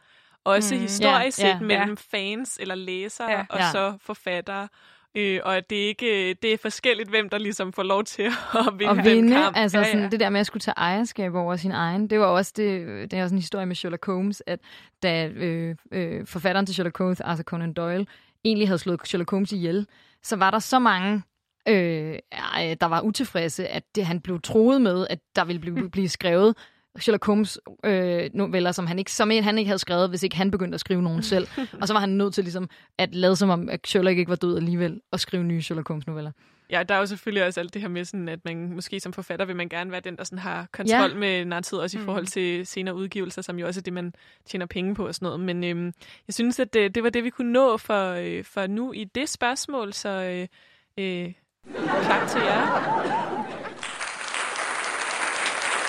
[0.45, 0.81] også Mm.
[0.81, 1.61] historisk Ja, set, ja.
[1.61, 2.19] mellem Ja.
[2.19, 3.71] fans eller læsere, ja, og Ja.
[3.73, 4.69] så forfattere.
[5.17, 8.23] Øh, og at det ikke det er forskelligt, hvem der ligesom får lov til
[8.55, 9.57] at vinde at den vinde, kamp.
[9.57, 10.09] altså ja, sådan, ja.
[10.09, 13.19] det der med at skulle tage ejerskab over sin egen, det var også det, det
[13.19, 14.61] er også en historie med Sherlock Holmes, at
[15.03, 18.07] da øh, øh, forfatteren til Sherlock Holmes, Arthur Conan Doyle,
[18.45, 19.87] egentlig havde slået Sherlock Holmes ihjel,
[20.23, 21.23] så var der så mange
[21.69, 22.19] øh,
[22.81, 26.57] der var utilfredse, at det, han blev troet med, at der ville blive, blive skrevet
[27.01, 30.37] Sherlock Holmes øh, noveller, som han ikke, som en, han ikke havde skrevet, hvis ikke
[30.37, 31.49] han begyndte at skrive nogen selv.
[31.81, 34.37] Og så var han nødt til ligesom at lade som om, at Sherlock ikke var
[34.37, 36.31] død alligevel, og skrive nye Sherlock Holmes noveller.
[36.71, 39.13] Ja, der er jo selvfølgelig også alt det her med, sådan, at man måske som
[39.13, 41.15] forfatter vil man gerne være den, der sådan har kontrol Ja.
[41.19, 42.05] med narrativet, også i Mm.
[42.05, 44.13] forhold til senere udgivelser, som jo også er det, man
[44.47, 45.41] tjener penge på og sådan noget.
[45.41, 45.93] Men øhm,
[46.29, 49.05] jeg synes, at det, det var det, vi kunne nå for, øh, for nu i
[49.05, 50.47] det spørgsmål, så øh,
[51.05, 51.33] øh,
[52.05, 53.26] klap til jer.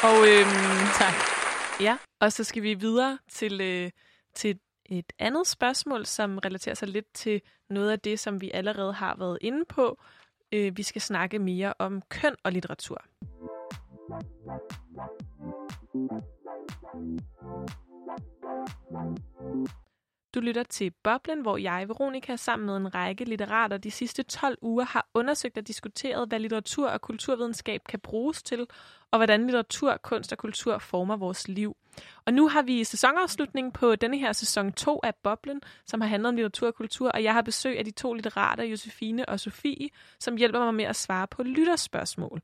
[0.07, 1.13] Og øhm, Tak.
[1.81, 3.91] Ja, og så skal vi videre til, øh,
[4.35, 8.93] til et andet spørgsmål, som relaterer sig lidt til noget af det, som vi allerede
[8.93, 9.99] har været inde på.
[10.51, 13.01] Øh, vi skal snakke mere om køn og litteratur.
[20.35, 24.57] Du lytter til Boblen, hvor jeg, Veronika, sammen med en række litterater de sidste 12
[24.61, 28.67] uger har undersøgt og diskuteret, hvad litteratur og kulturvidenskab kan bruges til,
[29.11, 31.77] og hvordan litteratur, kunst og kultur former vores liv.
[32.25, 36.29] Og nu har vi sæsonafslutningen på denne her sæson 2 af Boblen, som har handlet
[36.29, 39.89] om litteratur og kultur, og jeg har besøg af de to litterater, Josefine og Sofie,
[40.19, 42.41] som hjælper mig med at svare på lytterspørgsmål.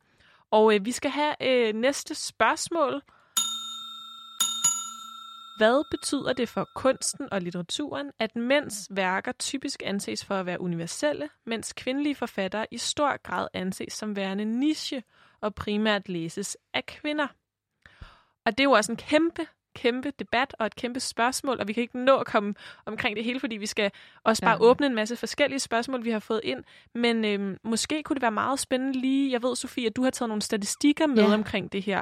[0.51, 3.01] Og øh, vi skal have øh, næste spørgsmål.
[5.63, 10.61] Hvad betyder det for kunsten og litteraturen, at mænds værker typisk anses for at være
[10.61, 15.03] universelle, mens kvindelige forfattere i stor grad anses som værende niche
[15.41, 17.27] og primært læses af kvinder?
[18.45, 19.45] Og det er jo også en kæmpe,
[19.75, 22.53] kæmpe debat og et kæmpe spørgsmål, og vi kan ikke nå at komme
[22.85, 23.91] omkring det hele, fordi vi skal
[24.23, 24.69] også bare Ja.
[24.69, 26.63] åbne en masse forskellige spørgsmål, vi har fået ind.
[26.95, 30.09] Men øhm, måske kunne det være meget spændende lige, jeg ved, Sofie, at du har
[30.11, 31.33] taget nogle statistikker med Ja.
[31.33, 32.01] omkring det her.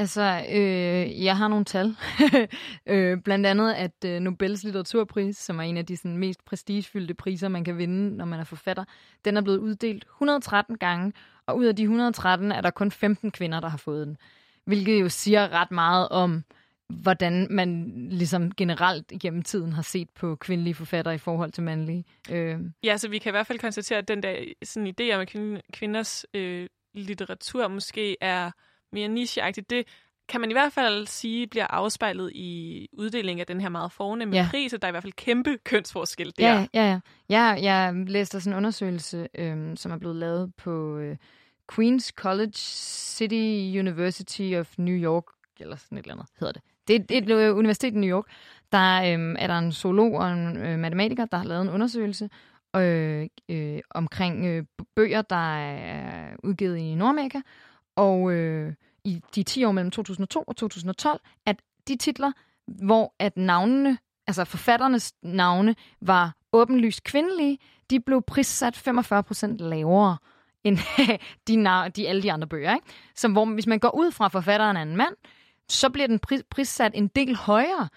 [0.00, 1.96] Altså, øh, jeg har nogle tal.
[2.86, 7.14] øh, blandt andet, at øh, Nobels litteraturpris, som er en af de sådan, mest prestigefyldte
[7.14, 8.84] priser, man kan vinde, når man er forfatter,
[9.24, 11.12] den er blevet uddelt 113 gange,
[11.46, 14.16] og ud af de 113 er der kun 15 kvinder, der har fået den.
[14.64, 16.44] Hvilket jo siger ret meget om,
[16.88, 22.04] hvordan man ligesom generelt gennem tiden har set på kvindelige forfattere i forhold til mandlige.
[22.30, 25.20] Øh, Ja, så vi kan i hvert fald konstatere, at den der sådan idé om,
[25.20, 28.50] at kvinders øh, litteratur måske er
[28.92, 29.84] mere nicheagtig, det
[30.28, 34.36] kan man i hvert fald sige bliver afspejlet i uddelingen af den her meget fornemme
[34.36, 34.48] Ja.
[34.50, 36.52] pris, og der er i hvert fald kæmpe kønsforskel der.
[36.52, 37.00] Ja, ja, ja.
[37.28, 41.16] Jeg, jeg læste sådan en undersøgelse, øhm, som er blevet lavet på øh,
[41.72, 45.24] Queen's College City University of New York,
[45.60, 46.62] eller sådan et eller andet hedder det.
[46.88, 48.24] Det er et, et universitet i New York.
[48.72, 52.30] Der øh, er der en zoolog og en øh, matematiker, der har lavet en undersøgelse
[52.76, 54.64] øh, øh, omkring øh,
[54.96, 57.40] bøger, der er udgivet i Nordamerika.
[57.96, 58.74] Og øh,
[59.04, 61.56] i de 10 år mellem 2002 og 2012, at
[61.88, 62.32] de titler,
[62.66, 67.58] hvor at navnene, altså forfatternes navne, var åbenlyst kvindelige,
[67.90, 70.16] de blev prissat 45 procent lavere
[70.64, 70.78] end
[71.48, 72.74] de, de, alle de andre bøger.
[72.74, 72.86] Ikke?
[73.16, 75.14] Så hvor, hvis man går ud fra, at forfatteren er en mand,
[75.68, 77.88] så bliver den pris, prissat en del højere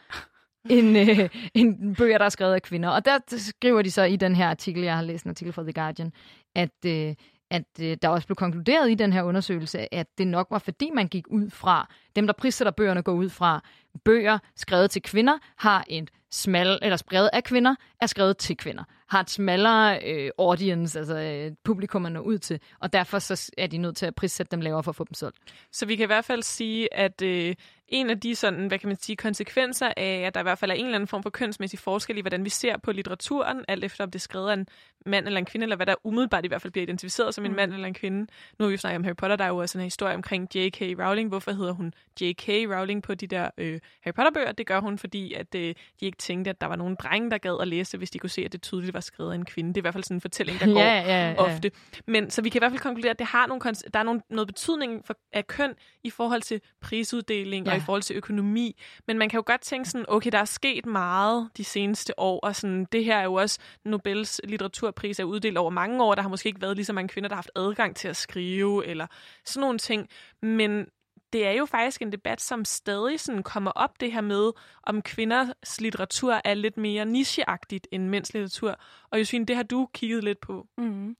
[0.69, 2.89] end, øh, end bøger, der er skrevet af kvinder.
[2.89, 5.63] Og der skriver de så i den her artikel, jeg har læst en artikel fra
[5.63, 6.13] The Guardian,
[6.55, 7.15] at, øh,
[7.53, 10.89] at øh, der også blev konkluderet i den her undersøgelse, at det nok var fordi,
[10.93, 13.63] man gik ud fra, dem der prissætter bøgerne går ud fra,
[14.05, 18.83] bøger skrevet til kvinder har et smal, eller skrevet af kvinder, er skrevet til kvinder.
[19.07, 23.51] Har et smallere øh, audience, altså øh, publikum man når ud til, og derfor så
[23.57, 25.37] er de nødt til at prissætte dem lavere for at få dem solgt.
[25.71, 27.55] Så vi kan i hvert fald sige, at øh,
[27.93, 30.71] en af de sådan, hvad kan man sige, konsekvenser af, at der i hvert fald
[30.71, 33.83] er en eller anden form for kønsmæssig forskel i, hvordan vi ser på litteraturen, alt
[33.83, 34.67] efter om det er skrevet af en
[35.05, 37.51] mand eller en kvinde, eller hvad der umiddelbart i hvert fald bliver identificeret som en
[37.51, 37.55] mm.
[37.55, 38.19] mand eller en kvinde.
[38.59, 40.55] Nu har vi jo snakket om Harry Potter, der er jo også en historie omkring
[40.55, 40.81] J.K.
[40.81, 41.29] Rowling.
[41.29, 42.47] Hvorfor hedder hun J.K.
[42.47, 44.51] Rowling på de der øh, Harry Potter-bøger?
[44.51, 45.61] Det gør hun, fordi at øh,
[45.99, 48.29] de ikke tænkte, at der var nogen drenge, der gad at læse, hvis de kunne
[48.29, 49.69] se, at det tydeligt var skrevet af en kvinde.
[49.69, 51.35] Det er i hvert fald sådan en fortælling, der går ja, ja, ja.
[51.37, 51.71] ofte.
[52.07, 53.61] Men så vi kan i hvert fald konkludere, at det har nogle,
[53.93, 57.71] der er nogle, noget betydning for, af køn i forhold til prisuddeling ja.
[57.71, 58.81] og i forhold til økonomi.
[59.07, 62.39] Men man kan jo godt tænke sådan, okay, der er sket meget de seneste år,
[62.39, 66.15] og sådan, det her er jo også Nobels litteraturpris er uddelt over mange år.
[66.15, 68.17] Der har måske ikke været lige så mange kvinder, der har haft adgang til at
[68.17, 69.07] skrive, eller
[69.45, 70.09] sådan nogle ting.
[70.41, 70.85] Men
[71.33, 74.51] det er jo faktisk en debat, som stadig sådan kommer op, det her med,
[74.83, 78.75] om kvinders litteratur er lidt mere nicheagtigt end mænds litteratur.
[79.11, 80.67] Og Josefine, det har du kigget lidt på.
[80.77, 81.15] Mm.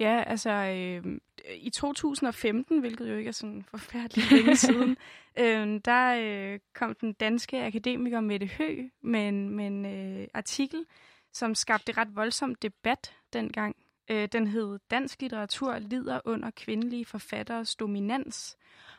[0.00, 1.18] Ja, altså øh,
[1.56, 4.96] i 2015, hvilket jo ikke er sådan forfærdeligt længe siden,
[5.38, 10.84] øh, der øh, kom den danske akademiker Mette Hø med en, med en øh, artikel,
[11.32, 13.76] som skabte ret voldsom debat dengang.
[14.10, 18.56] Øh, den hed Dansk litteratur lider under kvindelige forfatteres dominans.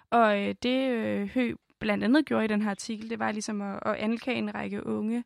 [0.09, 3.61] Og øh, det øh, Hø blandt andet gjorde i den her artikel, det var ligesom
[3.61, 5.23] at, at anklage en række unge øh,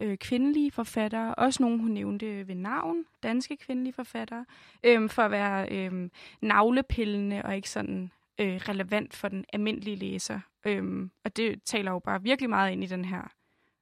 [0.00, 4.44] Øh, kvindelige forfattere, også nogle, hun nævnte ved navn, danske kvindelige forfattere,
[4.84, 10.40] øh, for at være øh, navlepillende og ikke sådan øh, relevant for den almindelige læser.
[10.66, 13.32] Øh, og det taler jo bare virkelig meget ind i den her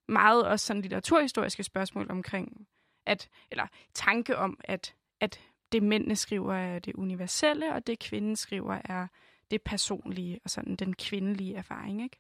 [0.09, 2.66] meget også sådan litteraturhistoriske spørgsmål omkring,
[3.07, 5.40] at, eller tanke om, at, at
[5.72, 9.07] det mændene skriver er det universelle, og det kvinden skriver er
[9.50, 12.16] det personlige og sådan den kvindelige erfaring, ikke?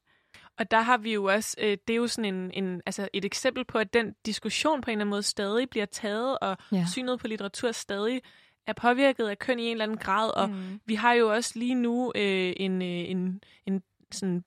[0.58, 3.24] Og der har vi jo også, øh, det er jo sådan en, en, altså et
[3.24, 6.86] eksempel på, at den diskussion på en eller anden måde stadig bliver taget, og ja.
[6.92, 8.22] synet på litteratur stadig
[8.66, 10.30] er påvirket af køn i en eller anden grad.
[10.30, 10.80] Og mm.
[10.86, 14.44] vi har jo også lige nu øh, en, øh, en, en sådan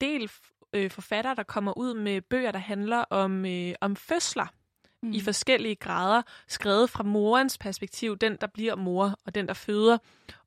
[0.00, 0.30] del
[0.72, 4.46] øh, forfattere, der kommer ud med bøger, der handler om, øh, om fødsler
[5.02, 5.12] mm.
[5.12, 9.98] i forskellige grader, skrevet fra morens perspektiv, den der bliver mor og den der føder.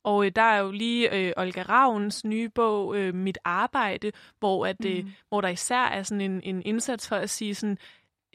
[0.03, 4.65] Og øh, der er jo lige øh, Olga Ravns nye bog, øh, Mit Arbejde, hvor,
[4.65, 5.11] at, øh, mm.
[5.29, 7.77] hvor der især er sådan en, en indsats for at sige sådan,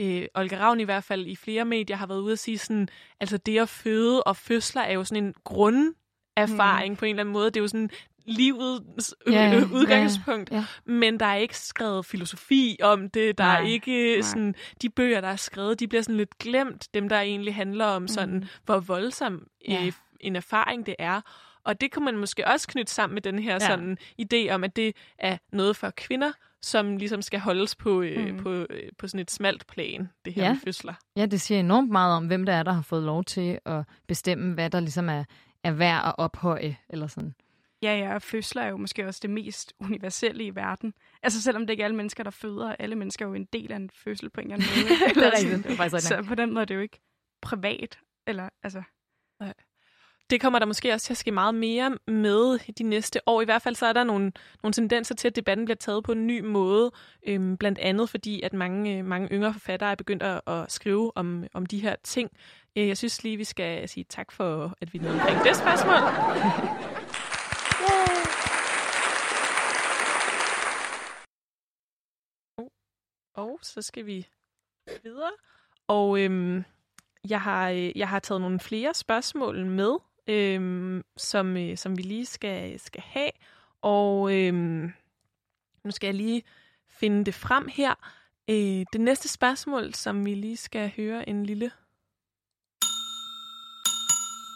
[0.00, 2.88] øh, Olga Ravn i hvert fald i flere medier har været ude at sige sådan,
[3.20, 5.94] altså det at føde og fødsler er jo sådan en grund
[6.36, 6.96] erfaring mm.
[6.96, 7.46] på en eller anden måde.
[7.46, 7.90] Det er jo sådan
[8.26, 10.64] livets ja, udgangspunkt, ja, ja.
[10.84, 14.20] men der er ikke skrevet filosofi om det, der nej, er ikke nej.
[14.20, 17.84] sådan, de bøger, der er skrevet, de bliver sådan lidt glemt, dem der egentlig handler
[17.84, 18.46] om sådan, mm.
[18.64, 19.86] hvor voldsom ja.
[19.86, 21.20] øh, en erfaring det er.
[21.66, 23.58] Og det kan man måske også knytte sammen med den her ja.
[23.58, 28.34] sådan idé om, at det er noget for kvinder, som ligesom skal holdes på, øh,
[28.34, 28.42] mm.
[28.42, 30.52] på, øh, på sådan et smalt plan, det her ja.
[30.52, 30.94] med fødsler.
[31.16, 33.84] Ja, det siger enormt meget om, hvem der er, der har fået lov til at
[34.06, 35.24] bestemme, hvad der ligesom er,
[35.64, 37.34] er værd at ophøje, eller sådan.
[37.82, 40.94] Ja, ja, og fødsler er jo måske også det mest universelle i verden.
[41.22, 43.72] Altså selvom det ikke er alle mennesker, der føder, alle mennesker er jo en del
[43.72, 44.98] af en fødsel på en eller anden måde.
[45.14, 45.64] det er rigtigt.
[45.64, 47.00] Det er faktisk så på den måde er det jo ikke
[47.42, 47.98] privat.
[48.26, 48.82] Eller, altså.
[49.40, 49.54] Nej.
[50.30, 53.42] Det kommer der måske også til at ske meget mere med de næste år.
[53.42, 56.12] I hvert fald så er der nogle, nogle tendenser til, at debatten bliver taget på
[56.12, 56.90] en ny måde.
[57.26, 61.12] Øhm, blandt andet fordi, at mange, øh, mange yngre forfattere er begyndt at, at skrive
[61.16, 62.30] om, om de her ting.
[62.76, 66.02] Øh, jeg synes lige, vi skal sige tak for, at vi nåede omkring det spørgsmål.
[73.34, 74.28] Og så skal vi
[75.02, 75.32] videre.
[75.88, 76.64] Og øhm,
[77.28, 82.02] jeg, har, øh, jeg har taget nogle flere spørgsmål med, øhm, som, øh, som vi
[82.02, 83.30] lige skal, skal have.
[83.82, 84.92] Og øhm,
[85.84, 86.42] nu skal jeg lige
[86.88, 87.94] finde det frem her.
[88.50, 91.70] Øh, det næste spørgsmål, som vi lige skal høre en lille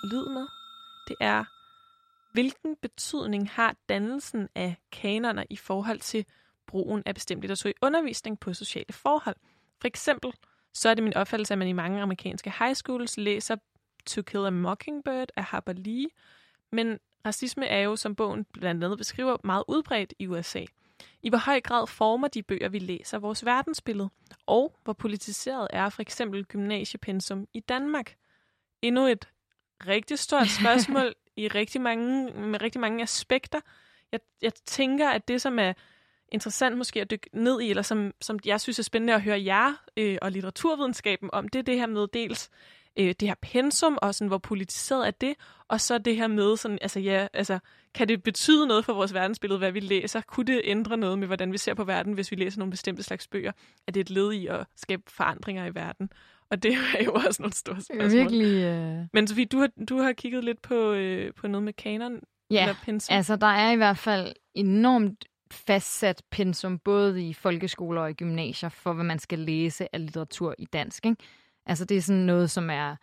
[0.04, 0.46] lyd med,
[1.08, 1.44] det er,
[2.32, 6.24] hvilken betydning har dannelsen af kanoner i forhold til
[6.66, 9.36] brugen af bestemt litteratur i undervisning på sociale forhold?
[9.80, 10.32] For eksempel,
[10.74, 13.56] så er det min opfattelse, at man i mange amerikanske high schools læser
[14.10, 16.06] To Kill a Mockingbird af Harper Lee,
[16.72, 20.64] men racisme er jo, som bogen blandt andet beskriver, meget udbredt i USA.
[21.22, 24.10] I hvor høj grad former de bøger, vi læser, vores verdensbillede,
[24.46, 28.16] og hvor politiseret er for eksempel gymnasiepensum i Danmark?
[28.82, 29.28] Endnu et
[29.86, 33.60] rigtig stort spørgsmål i rigtig mange, med rigtig mange aspekter.
[34.12, 35.72] Jeg, jeg tænker, at det, som er
[36.28, 39.44] interessant måske at dykke ned i, eller som, som jeg synes er spændende at høre
[39.44, 42.50] jer øh, og litteraturvidenskaben om, det er det her med dels
[43.00, 45.34] øh, det her pensum, og sådan, hvor politiseret er det,
[45.68, 47.58] og så det her med, sådan, altså, ja, altså,
[47.94, 50.20] kan det betyde noget for vores verdensbillede, hvad vi læser?
[50.20, 53.02] Kunne det ændre noget med, hvordan vi ser på verden, hvis vi læser nogle bestemte
[53.02, 53.52] slags bøger?
[53.86, 56.10] Er det et led i at skabe forandringer i verden?
[56.50, 58.10] Og det er jo også nogle store spørgsmål.
[58.10, 58.64] Virkelig...
[58.64, 58.98] Øh...
[59.12, 62.62] Men Sofie, du har, du har kigget lidt på, øh, på noget med kanon, Ja,
[62.62, 63.16] eller pensum.
[63.16, 68.68] altså der er i hvert fald enormt fastsat pensum, både i folkeskoler og i gymnasier,
[68.68, 71.06] for hvad man skal læse af litteratur i dansk.
[71.06, 71.16] Ikke?
[71.70, 72.96] Altså det er sådan noget, som er,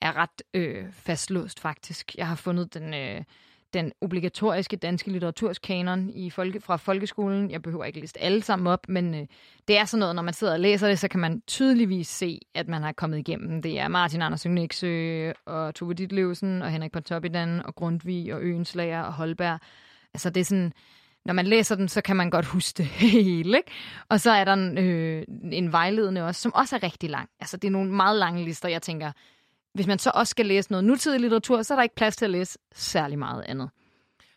[0.00, 2.14] er ret øh, fastlåst faktisk.
[2.16, 3.22] Jeg har fundet den, øh,
[3.74, 7.50] den obligatoriske danske litteraturskanon i folke, fra folkeskolen.
[7.50, 9.26] Jeg behøver ikke liste alle sammen op, men øh,
[9.68, 12.40] det er sådan noget, når man sidder og læser det, så kan man tydeligvis se,
[12.54, 13.62] at man har kommet igennem.
[13.62, 19.02] Det er Martin Andersen Nexø og Tove Ditlevsen og Henrik Pontoppidan og Grundtvig og Øenslager
[19.02, 19.60] og Holberg.
[20.14, 20.72] Altså det er sådan,
[21.28, 23.56] når man læser den, så kan man godt huske det hele.
[23.56, 23.70] Ikke?
[24.08, 27.30] Og så er der en, øh, en vejledende også, som også er rigtig lang.
[27.40, 29.12] Altså det er nogle meget lange lister, jeg tænker,
[29.74, 32.24] hvis man så også skal læse noget nutidig litteratur, så er der ikke plads til
[32.24, 33.70] at læse særlig meget andet.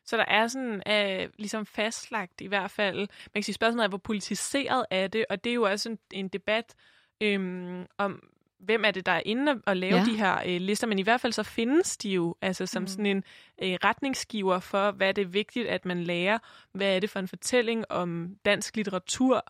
[0.05, 3.89] Så der er sådan øh, ligesom fastlagt i hvert fald, man kan sige spørgsmålet er,
[3.89, 6.75] hvor politiseret er det, og det er jo også en, en debat
[7.21, 8.23] øhm, om,
[8.61, 10.03] hvem er det, der er inde og lave Ja.
[10.05, 12.87] de her øh, lister, men i hvert fald så findes de jo altså som mm.
[12.87, 13.23] sådan en
[13.63, 16.37] øh, retningsgiver for, hvad det er vigtigt, at man lærer,
[16.73, 19.43] hvad er det for en fortælling om dansk litteratur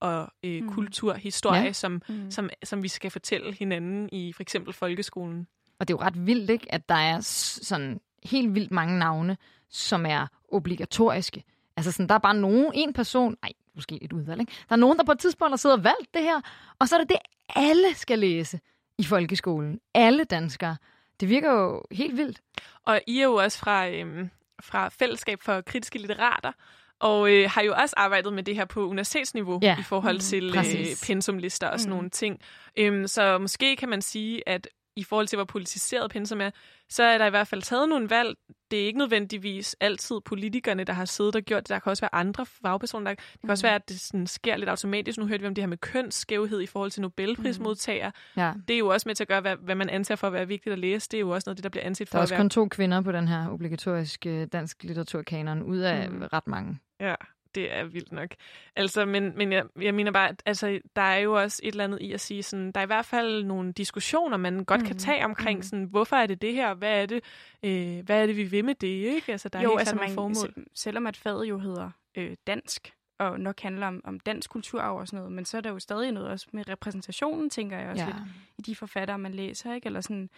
[0.00, 0.72] og øh, Mm.
[0.72, 1.72] kultur, historie, Ja.
[1.72, 2.30] som, Mm.
[2.30, 5.46] som, som vi skal fortælle hinanden i for eksempel folkeskolen.
[5.78, 6.74] Og det er jo ret vildt, ikke?
[6.74, 9.36] at der er sådan helt vildt mange navne,
[9.70, 11.42] som er obligatoriske.
[11.76, 14.52] Altså sådan, der er bare nogen, en person, nej, måske et udvalg, ikke?
[14.68, 16.40] Der er nogen, der på et tidspunkt har siddet og valgt det her,
[16.78, 17.18] og så er det det,
[17.56, 18.60] alle skal læse
[18.98, 19.80] i folkeskolen.
[19.94, 20.76] Alle danskere.
[21.20, 22.40] Det virker jo helt vildt.
[22.86, 24.30] Og I er jo også fra, øhm,
[24.62, 26.52] fra Fællesskab for Kritiske Litterater,
[27.00, 29.76] og øh, har jo også arbejdet med det her på universitetsniveau Ja.
[29.78, 31.96] i forhold Mm, til øh, pensumlister og sådan Mm.
[31.96, 32.40] nogle ting.
[32.78, 36.50] Øhm, så måske kan man sige, at i forhold til, hvor politiseret pensum er,
[36.90, 38.36] så er der i hvert fald taget nogle valg.
[38.70, 41.68] Det er ikke nødvendigvis altid politikerne, der har siddet og gjort det.
[41.68, 43.04] Der kan også være andre fagpersoner.
[43.04, 43.50] Der, det kan Mm.
[43.50, 45.18] også være, at det sådan sker lidt automatisk.
[45.18, 48.12] Nu hørte vi om det her med kønsskævhed i forhold til Nobelprismodtagere.
[48.36, 48.52] Ja.
[48.68, 50.48] Det er jo også med til at gøre, hvad, hvad man anser for at være
[50.48, 51.08] vigtigt at læse.
[51.10, 52.42] Det er jo også noget, det der bliver anset Der for er at også være
[52.42, 56.22] kun to kvinder på den her obligatoriske dansk litteraturkanon, ud af Mm.
[56.32, 56.78] ret mange.
[57.00, 57.14] Ja,
[57.56, 58.28] det er vildt nok.
[58.76, 61.84] Altså, men, men jeg, jeg mener bare, at altså, der er jo også et eller
[61.84, 64.86] andet i at sige, sådan, der er i hvert fald nogle diskussioner, man godt mm.
[64.86, 64.98] kan Mhm.
[64.98, 65.62] tage omkring, Mhm.
[65.62, 67.20] sådan, hvorfor er det det her, hvad er det,
[67.62, 69.32] øh, hvad er det vi vil med det, ikke?
[69.32, 70.34] Altså, der er jo, altså man, formål.
[70.34, 74.96] se- selvom at faget jo hedder øh, dansk, og nok handler om, om dansk kulturarv
[74.96, 77.88] og sådan noget, men så er der jo stadig noget også med repræsentationen, tænker jeg
[77.90, 78.06] også Ja.
[78.08, 78.16] lidt,
[78.58, 79.86] i de forfattere, man læser, ikke?
[79.86, 80.30] Eller sådan,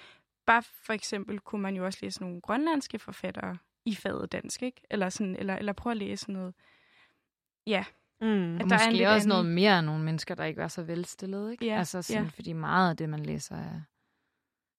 [0.47, 4.81] bare for eksempel kunne man jo også læse nogle grønlandske forfattere i faget dansk, ikke?
[4.91, 6.55] Eller, sådan, eller, eller prøve at læse noget.
[7.69, 7.85] Ja,
[8.21, 8.57] Mm.
[8.57, 10.45] At Og der er en måske lidt også anden- noget mere af nogle mennesker, der
[10.45, 11.53] ikke er så velstillede.
[11.53, 11.67] Ikke?
[11.67, 12.29] Ja, altså sådan, ja.
[12.35, 13.81] Fordi meget af det, man læser, er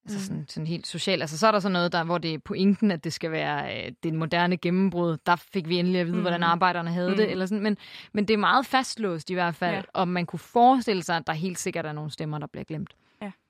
[0.05, 0.23] altså Mm.
[0.25, 1.21] sådan, sådan helt socialt.
[1.21, 3.85] Altså så er der sådan noget, der, hvor det er pointen, at det skal være
[3.85, 5.17] øh, det moderne gennembrud.
[5.25, 6.21] Der fik vi endelig at vide, mm.
[6.21, 7.15] Hvordan arbejderne havde mm.
[7.15, 7.31] det.
[7.31, 7.63] Eller sådan.
[7.63, 7.77] Men,
[8.13, 9.75] men det er meget fastlåst i hvert fald.
[9.75, 9.81] Ja.
[9.93, 12.93] Og man kunne forestille sig, at der helt sikkert er nogle stemmer, der bliver glemt.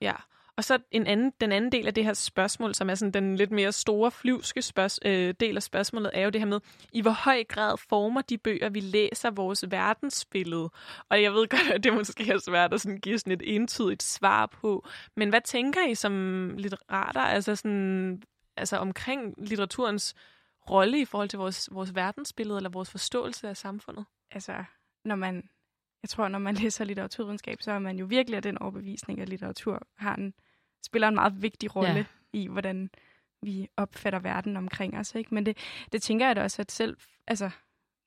[0.02, 0.14] Ja,
[0.60, 3.36] og så en anden, den anden del af det her spørgsmål, som er sådan den
[3.36, 6.60] lidt mere store flyvske spørg- øh, del af spørgsmålet, er jo det her med,
[6.94, 10.70] i hvor høj grad former de bøger, vi læser, vores verdensbillede.
[11.10, 14.04] Og jeg ved godt, at det måske er svært at sådan give sådan et entydigt
[14.04, 14.88] svar på.
[15.16, 16.14] Men hvad tænker I som
[16.58, 18.24] litterater, altså, sådan,
[18.58, 20.16] altså omkring litteraturens
[20.70, 24.06] rolle i forhold til vores, vores verdensbillede eller vores forståelse af samfundet?
[24.32, 24.64] altså,
[25.06, 25.50] når man,
[26.04, 29.30] jeg tror, når man læser litteraturvidenskab, så er man jo virkelig af den overbevisning, at
[29.30, 30.34] litteratur har en,
[30.86, 32.06] spiller en meget vigtig rolle Ja.
[32.34, 32.90] i, hvordan
[33.42, 35.16] vi opfatter verden omkring os.
[35.16, 35.34] Ikke?
[35.34, 35.58] Men det,
[35.92, 36.98] det tænker jeg da også, at selv,
[37.28, 37.50] altså,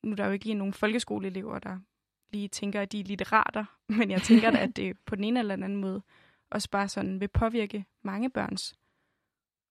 [0.03, 1.79] nu er der jo ikke nogen folkeskoleelever, der
[2.33, 3.65] lige tænker, at de er litterater,
[3.97, 6.01] men jeg tænker at det på den ene eller anden måde
[6.51, 8.75] også bare sådan vil påvirke mange børns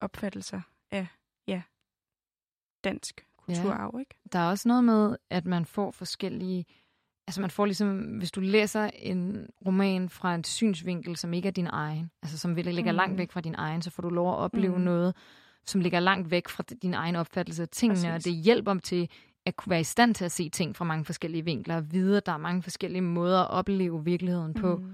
[0.00, 0.60] opfattelser
[0.90, 1.06] af,
[1.46, 1.62] ja,
[2.84, 4.14] dansk kulturarv, ikke?
[4.32, 6.64] Der er også noget med, at man får forskellige...
[7.26, 11.52] Altså man får ligesom, hvis du læser en roman fra en synsvinkel, som ikke er
[11.52, 12.96] din egen, altså som ligger Mm.
[12.96, 14.80] langt væk fra din egen, så får du lov at opleve Mm.
[14.84, 15.14] noget,
[15.64, 18.10] som ligger langt væk fra din egen opfattelse af tingene, Præcis.
[18.10, 19.08] og det hjælper til
[19.46, 22.16] at kunne være i stand til at se ting fra mange forskellige vinkler, og vide,
[22.16, 24.76] at der er mange forskellige måder at opleve virkeligheden på.
[24.76, 24.92] Mm.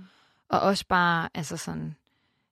[0.49, 1.95] Og også bare, altså sådan,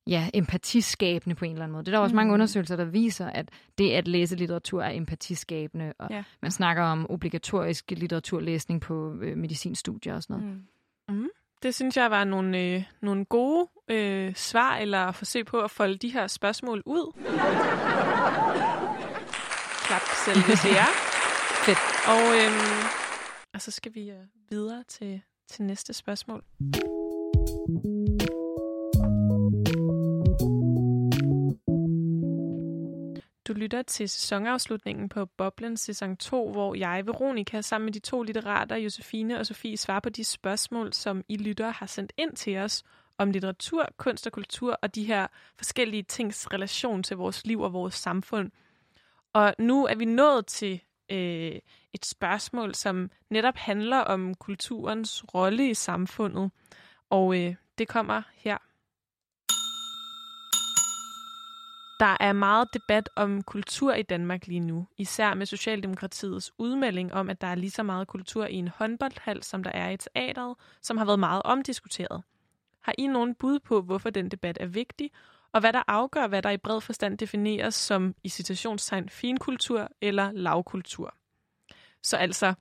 [0.07, 1.85] ja, empatiskabende på en eller anden måde.
[1.85, 2.17] Det er der også mm.
[2.17, 3.49] mange undersøgelser, der viser, at
[3.79, 6.23] det at læse litteratur er empatiskabende, og Ja.
[6.43, 10.59] man snakker om obligatorisk litteraturlæsning på øh, medicinstudier og sådan noget.
[11.09, 11.29] Mm.
[11.63, 15.97] Det synes jeg var nogle, øh, nogle gode øh, svar, eller forsøg på at folde
[15.97, 17.13] de her spørgsmål ud.
[19.87, 20.91] Klap selv, hvis I er.
[21.67, 21.79] Fedt.
[22.09, 22.87] Og, øhm,
[23.55, 24.17] og så skal vi øh,
[24.51, 26.43] videre til, til næste spørgsmål.
[33.49, 38.22] Du lytter til sæsonafslutningen på Boblen sæson 2, hvor jeg, Veronika, sammen med de to
[38.22, 42.57] litterater, Josefine og Sofie, svarer på de spørgsmål, som I lyttere har sendt ind til
[42.57, 42.82] os
[43.18, 45.26] om litteratur, kunst og kultur og de her
[45.57, 48.51] forskellige tings relation til vores liv og vores samfund.
[49.32, 50.80] Og nu er vi nået til
[51.11, 51.59] øh,
[51.92, 56.51] et spørgsmål, som netop handler om kulturens rolle i samfundet.
[57.11, 58.59] Og øh, det kommer her.
[62.01, 67.30] Der er meget debat om kultur i Danmark lige nu, især med Socialdemokratiets udmelding om,
[67.30, 70.57] at der er lige så meget kultur i en håndboldhal, som der er i teateret,
[70.82, 72.22] som har været meget omdiskuteret.
[72.80, 75.11] Har I nogen bud på, hvorfor den debat er vigtig,
[75.53, 80.32] og hvad der afgør, hvad der i bred forstand defineres som i citationstegn finkultur eller
[80.32, 81.14] lavkultur?
[82.03, 82.55] Så altså,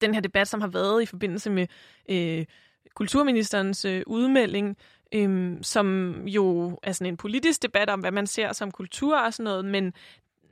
[0.00, 1.66] den her debat, som har været i forbindelse med
[2.08, 2.46] øh,
[2.94, 4.76] kulturministerens øh, udmelding,
[5.12, 9.34] øhm, som jo er sådan en politisk debat om, hvad man ser som kultur og
[9.34, 9.94] sådan noget, men,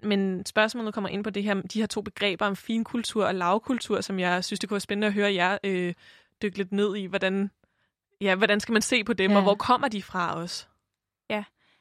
[0.03, 4.01] men spørgsmålet kommer ind på det her, de her to begreber om finkultur og lavkultur,
[4.01, 5.95] som jeg synes, det kunne være spændende at høre jer øh,
[6.43, 7.05] dykke lidt ned i.
[7.07, 7.51] Hvordan,
[8.21, 9.37] ja, hvordan skal man se på dem, Ja.
[9.37, 10.69] og hvor kommer de fra os?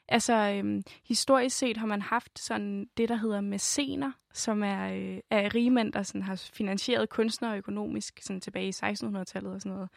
[0.10, 5.20] Altså, øhm, historisk set har man haft sådan det, der hedder mæscener, som er, øh,
[5.30, 9.90] er rigmænd, der sådan har finansieret kunstnere økonomisk sådan tilbage i 1600-tallet og sådan noget.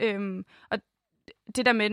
[0.00, 0.78] Øhm, og
[1.56, 1.90] det der med,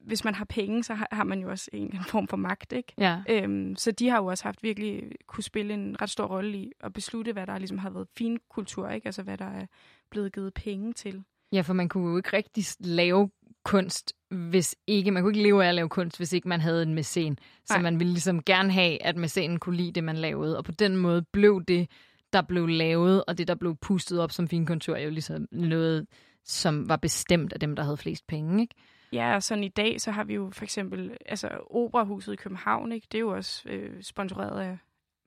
[0.00, 2.72] hvis man har penge, så har, har man jo også en anden form for magt,
[2.72, 2.92] ikke?
[2.98, 3.22] Ja.
[3.28, 6.72] Øhm, så de har jo også haft virkelig kunne spille en ret stor rolle i
[6.80, 9.06] at beslutte, hvad der ligesom har været fin kultur, ikke?
[9.06, 9.66] Altså, hvad der er
[10.10, 11.24] blevet givet penge til.
[11.52, 13.30] Ja, for man kunne jo ikke rigtig lave
[13.64, 16.82] kunst, hvis ikke, man kunne ikke leve af at lave kunst, hvis ikke man havde
[16.82, 17.38] en mæcen.
[17.64, 17.82] Så Nej.
[17.82, 20.58] man ville ligesom gerne have, at mæcenen kunne lide det, man lavede.
[20.58, 21.90] Og på den måde blev det,
[22.32, 26.06] der blev lavet, og det, der blev pustet op som finkultur, jo ligesom noget,
[26.46, 28.74] som var bestemt af dem, der havde flest penge, ikke?
[29.12, 32.92] Ja, og sådan i dag, så har vi jo for eksempel, altså Operahuset i København,
[32.92, 33.06] ikke?
[33.12, 34.78] det er jo også øh, sponsoreret af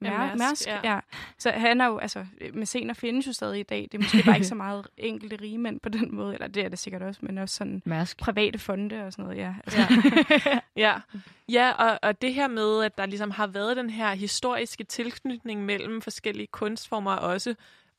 [0.01, 0.67] Af Mær- Mærsk, Mærsk.
[0.67, 0.79] ja.
[0.93, 0.99] Ja.
[1.37, 3.81] Så han er jo, altså, mæscener findes jo stadig i dag.
[3.91, 6.69] Det er måske bare ikke så meget enkelte rigmænd på den måde, eller det er
[6.69, 8.17] det sikkert også, men også sådan Mærsk.
[8.17, 9.53] private fonde og sådan noget, ja.
[9.65, 10.01] Altså,
[10.75, 10.95] Ja,
[11.57, 15.65] ja og, og det her med, at der ligesom har været den her historiske tilknytning
[15.65, 17.11] mellem forskellige kunstformer,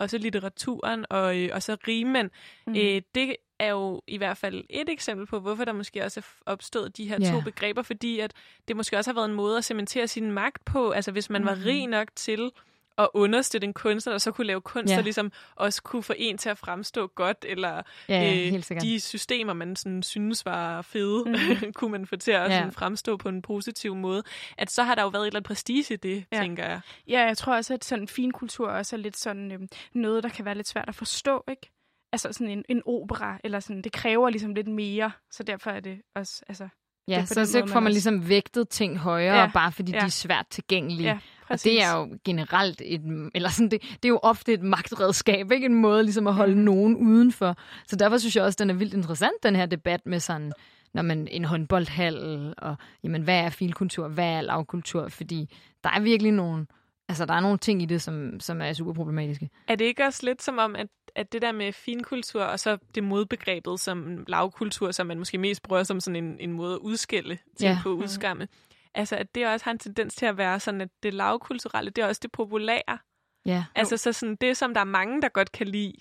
[0.01, 2.31] og også litteraturen og, øh, og så rigmænd,
[2.67, 2.75] mm.
[2.77, 6.51] øh, det er jo i hvert fald et eksempel på, hvorfor der måske også er
[6.53, 7.31] opstået de her Ja.
[7.31, 8.33] to begreber, fordi at
[8.69, 10.91] det måske også har været en måde at cementere sin magt på.
[10.91, 11.65] Altså hvis man var Mhm.
[11.65, 12.51] rig nok til
[12.99, 14.97] at understøtte en kunstner, der så kunne lave kunst, Ja.
[14.97, 19.01] der ligesom også kunne få en til at fremstå godt, eller Ja, ja, øh, de
[19.01, 21.73] systemer, man sådan synes var fede, mm.
[21.77, 22.57] kunne man få til at Ja.
[22.59, 24.23] sådan fremstå på en positiv måde.
[24.59, 26.39] At så har der jo været et eller andet prestige i det, ja.
[26.41, 26.81] Tænker jeg.
[27.09, 29.59] ja, jeg tror også, at sådan fin kultur også er lidt sådan øh,
[29.95, 31.71] noget, der kan være lidt svært at forstå, ikke?
[32.13, 35.81] Altså sådan en, en opera, eller sådan, det kræver ligesom lidt mere, så derfor er
[35.81, 36.69] det også, altså,
[37.09, 39.99] Ja, så, så får man også- ligesom vægtet ting højere, Ja, bare fordi ja.
[39.99, 41.09] de er svært tilgængelige.
[41.09, 43.01] ja, Og det er jo generelt et,
[43.35, 46.55] eller sådan, det, det er jo ofte et magtredskab, ikke en måde ligesom at holde
[46.55, 46.61] mm.
[46.61, 47.57] nogen udenfor.
[47.87, 50.53] Så derfor synes jeg også, den er vildt interessant, den her debat med sådan,
[50.95, 56.01] når man en håndboldhal, og jamen, hvad er filkultur, hvad er lavkultur, fordi der er
[56.01, 56.67] virkelig nogle,
[57.09, 59.51] altså der er nogle ting i det, som, som er super problematiske.
[59.69, 62.79] Er det ikke også lidt som om, at, at det der med finkultur, og så
[62.95, 66.79] det modbegrebet som lavkultur, som man måske mest bruger som sådan en, en måde at
[66.79, 67.79] udskille ting Ja.
[67.83, 68.49] på, udskamme,
[68.95, 72.03] altså at det også har en tendens til at være sådan, at det lavkulturelle, det
[72.05, 72.99] er også det populære.
[73.47, 73.65] Ja.
[73.75, 75.93] Altså så sådan det, som der er mange, der godt kan lide,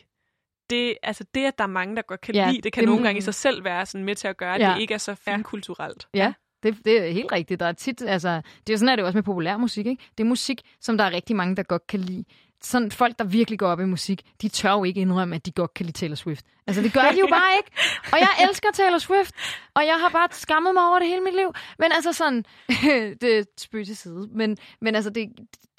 [0.69, 2.89] det, altså det, at der er mange, der godt kan Ja, lide, det kan det
[2.89, 4.73] nogle gange i sig selv være sådan med til at gøre, at Ja.
[4.73, 6.07] det ikke er så finkulturelt.
[6.13, 6.33] Ja,
[6.63, 7.59] det, det er helt rigtigt.
[7.59, 10.03] Der er tit, altså, det er sådan, at det er også med populær musik, ikke?
[10.17, 12.23] Det er musik, som der er rigtig mange, der godt kan lide.
[12.63, 15.51] Sådan folk, der virkelig går op i musik, de tør jo ikke indrømme, at de
[15.51, 16.45] godt kan lide Taylor Swift.
[16.67, 17.71] Altså, det gør de jo bare ikke.
[18.13, 19.31] Og jeg elsker Taylor Swift,
[19.75, 21.53] og jeg har bare skammet mig over det hele mit liv.
[21.79, 22.45] Men altså sådan,
[23.21, 24.29] det er spøg til side.
[24.31, 25.29] Men, men altså, det,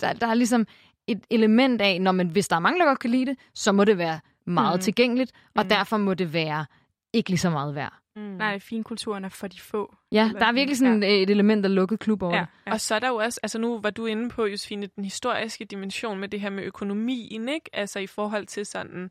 [0.01, 0.67] der, der er ligesom
[1.07, 3.73] et element af, når man, hvis der er mange, der godt kan lide det, så
[3.73, 4.83] må det være meget mm.
[4.83, 5.69] tilgængeligt, og Mhm.
[5.69, 6.67] derfor må det være
[7.13, 8.00] ikke lige så meget værd.
[8.17, 8.23] Mm.
[8.23, 9.97] Nej, finkulturen er for de få.
[10.13, 11.09] Ja, Eller der er virkelig sådan ja.
[11.09, 12.73] et element af lukket klub over Ja, ja.
[12.73, 15.65] Og så er der jo også, altså nu var du inde på, Josefine, den historiske
[15.65, 17.71] dimension med det her med økonomien, ikke?
[17.73, 19.11] Altså i forhold til sådan,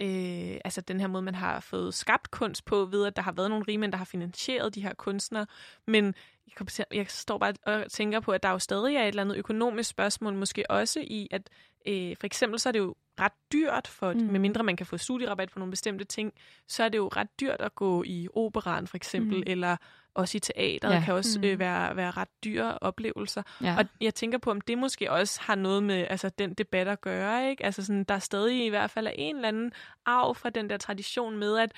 [0.00, 3.32] øh, altså den her måde, man har fået skabt kunst på, ved at der har
[3.32, 5.46] været nogle rigmænd, der har finansieret de her kunstnere.
[5.86, 6.14] Men
[6.48, 9.08] jeg, kommer til- jeg står bare og tænker på, at der jo stadig er et
[9.08, 11.50] eller andet økonomisk spørgsmål, måske også i, at
[11.86, 14.18] øh, for eksempel så er det jo ret dyrt, for, mm.
[14.20, 14.26] Mm.
[14.26, 16.32] medmindre man kan få studierabat på nogle bestemte ting,
[16.68, 19.44] så er det jo ret dyrt at gå i operan for eksempel, Mm.
[19.46, 19.50] mm.
[19.50, 19.76] eller
[20.14, 21.02] også i teateret Ja.
[21.04, 21.44] kan også Mm.
[21.44, 23.42] øh, være, være ret dyre oplevelser.
[23.62, 23.76] Ja.
[23.78, 27.00] Og jeg tænker på, om det måske også har noget med altså, den debat at
[27.00, 27.50] gøre.
[27.50, 27.64] Ikke?
[27.64, 29.72] Altså, sådan, der er stadig i hvert fald er en eller anden
[30.06, 31.72] arv fra den der tradition med, at,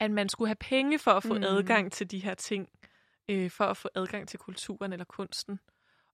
[0.00, 1.38] at man skulle have penge for at få Mm.
[1.40, 1.44] mm.
[1.46, 2.68] adgang til de her ting.
[3.28, 5.60] Øh, for at få adgang til kulturen eller kunsten.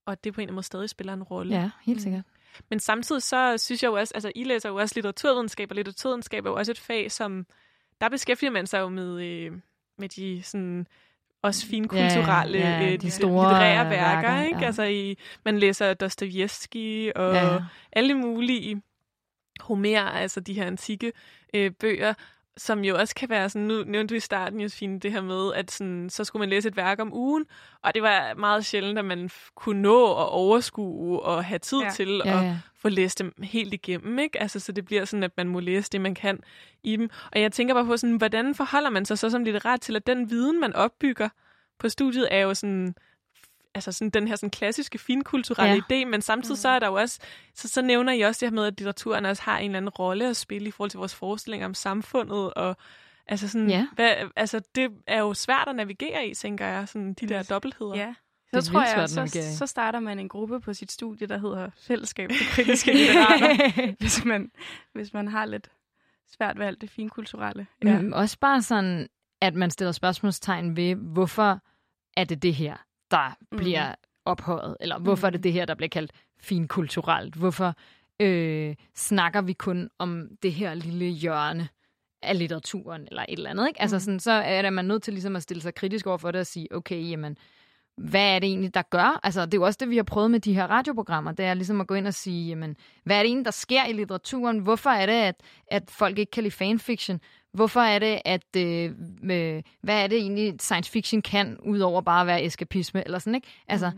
[0.06, 1.54] Og det på en eller anden måde stadig spiller en rolle.
[1.56, 2.02] ja, helt Mm.
[2.02, 2.24] sikkert.
[2.70, 6.46] Men samtidig så synes jeg jo også, altså I læser jo også litteraturvidenskab, og litteraturvidenskab
[6.46, 7.46] er jo også et fag, som,
[8.00, 9.52] der beskæftiger man sig jo med, øh,
[9.98, 10.86] med de sådan,
[11.42, 14.58] også finkulturelle, Ja, ja, øh, de de store litterære værker, værker, ikke?
[14.60, 14.66] ja.
[14.66, 17.58] Altså i, man læser Dostojevski og ja.
[17.92, 18.82] alle mulige
[19.60, 21.12] Homer, altså de her antikke
[21.54, 22.14] øh, bøger,
[22.56, 25.52] som jo også kan være sådan, nu nævnte du i starten, Josefine, det her med,
[25.54, 27.44] at sådan, så skulle man læse et værk om ugen,
[27.82, 31.84] og det var meget sjældent, at man kunne nå at overskue og have tid Ja.
[31.84, 31.90] ja.
[31.90, 32.58] til Ja, at ja.
[32.74, 34.40] få læst dem helt igennem, ikke?
[34.42, 36.40] Altså, så det bliver sådan, at man må læse det, man kan
[36.82, 37.10] i dem.
[37.32, 40.06] Og jeg tænker bare på sådan, hvordan forholder man sig så som litterat til, at
[40.06, 41.28] den viden, man opbygger
[41.78, 42.94] på studiet, er jo sådan,
[43.74, 46.02] altså sådan den her sådan klassiske finkulturelle Ja.
[46.02, 47.18] idé, men samtidig så er der jo også,
[47.54, 49.88] så, så nævner I også det her med, at litteraturen også har en eller anden
[49.88, 52.76] rolle at spille i forhold til vores forestillinger om samfundet, og
[53.26, 53.86] altså sådan, Ja.
[53.94, 57.96] hvad, altså det er jo svært at navigere i, tænker jeg, sådan de der dobbeltheder.
[57.96, 58.14] Ja.
[58.54, 60.92] Det Så tror vildt svært jeg, at så, så starter man en gruppe på sit
[60.92, 64.50] studie, der hedder Fællesskab for kritiske litterater, hvis man,
[64.92, 65.70] hvis man har lidt
[66.36, 67.66] svært ved alt det finkulturelle.
[67.84, 67.98] Ja.
[67.98, 69.08] Mm, også bare sådan,
[69.40, 71.60] at man stiller spørgsmålstegn ved, hvorfor
[72.16, 72.76] er det det her,
[73.12, 73.58] der Mhm.
[73.58, 73.94] bliver
[74.24, 74.76] ophøjet?
[74.80, 75.42] Eller hvorfor er det Mhm.
[75.42, 77.34] det her, der bliver kaldt finkulturelt?
[77.34, 77.74] Hvorfor
[78.20, 81.68] øh, snakker vi kun om det her lille hjørne
[82.22, 83.82] af litteraturen, eller et eller andet, ikke?
[83.82, 84.00] Altså Mhm.
[84.00, 86.40] sådan, så er det, man nødt til ligesom at stille sig kritisk over for det
[86.40, 87.36] og sige, okay, jamen,
[87.96, 89.20] hvad er det egentlig, der gør?
[89.22, 91.32] Altså, det er jo også det, vi har prøvet med de her radioprogrammer.
[91.32, 93.84] Det er ligesom at gå ind og sige, jamen, hvad er det egentlig, der sker
[93.86, 94.58] i litteraturen?
[94.58, 95.34] Hvorfor er det, at,
[95.66, 97.20] at folk ikke kan lide fanfiction?
[97.52, 98.56] Hvorfor er det, at...
[98.56, 98.90] Øh,
[99.22, 103.34] øh, hvad er det egentlig, science fiction kan, udover bare at være eskapisme, eller sådan,
[103.34, 103.48] ikke?
[103.68, 103.92] Altså,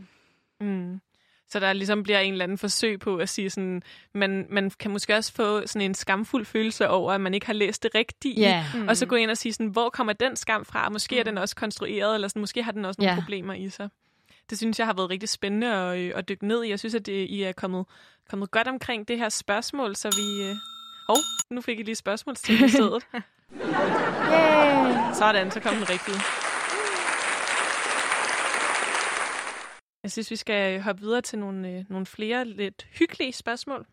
[0.60, 1.00] Mm.
[1.48, 3.82] Så der ligesom bliver en eller anden forsøg på at sige sådan,
[4.14, 7.52] man, man kan måske også få sådan en skamfuld følelse over, at man ikke har
[7.52, 8.40] læst det rigtige.
[8.40, 8.64] ja.
[8.74, 8.88] Mm.
[8.88, 10.88] Og så gå ind og sige sådan, hvor kommer den skam fra?
[10.88, 13.20] Måske er den også konstrueret, eller sådan, måske har den også nogle ja.
[13.20, 13.88] problemer i sig.
[14.50, 16.68] Det synes jeg har været rigtig spændende at, øh, at dykke ned i.
[16.68, 17.86] Jeg synes, at det, I er kommet,
[18.30, 20.50] kommet godt omkring det her spørgsmål, så vi...
[20.50, 20.56] Øh...
[21.08, 21.16] Hov,
[21.50, 23.06] nu fik I lige spørgsmålstil i stedet.
[23.52, 25.14] Yeah.
[25.14, 26.20] Sådan, så kom den rigtige.
[30.02, 33.86] Jeg synes, vi skal hoppe videre til nogle, øh, nogle flere lidt hyggelige spørgsmål.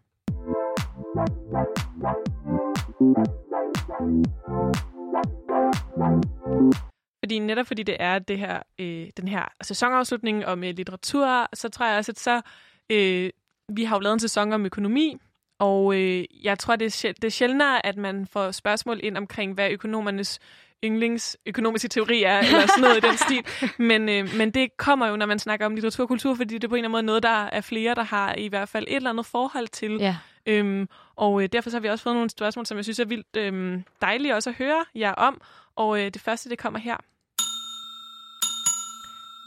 [7.23, 11.69] Fordi netop fordi det er det her, øh, den her sæsonafslutning om øh, litteratur, så
[11.69, 12.41] tror jeg også, at så...
[12.89, 13.29] Øh,
[13.75, 15.17] vi har jo lavet en sæson om økonomi,
[15.61, 19.17] og øh, jeg tror, det er, sjæl- det er sjældnere, at man får spørgsmål ind
[19.17, 20.39] omkring, hvad økonomernes
[20.83, 23.45] yndlings økonomiske teori er, eller sådan noget i den stil.
[23.77, 26.63] Men, øh, men det kommer jo, når man snakker om litteratur og kultur, fordi det
[26.63, 28.85] er på en eller anden måde noget, der er flere, der har i hvert fald
[28.87, 29.91] et eller andet forhold til.
[29.99, 30.17] Ja.
[30.45, 33.05] Øhm, og øh, derfor så har vi også fået nogle spørgsmål, som jeg synes er
[33.05, 35.41] vildt øh, dejlige også at høre jer om.
[35.75, 36.97] Og øh, det første, det kommer her.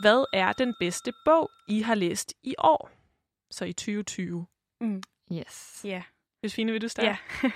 [0.02, 2.90] Hvad er den bedste bog, I har læst i år?
[3.50, 4.46] Så i 2020.
[5.32, 5.80] Yes.
[5.84, 6.02] Ja.
[6.44, 7.08] Josefine, vil du starte?
[7.42, 7.50] Ja.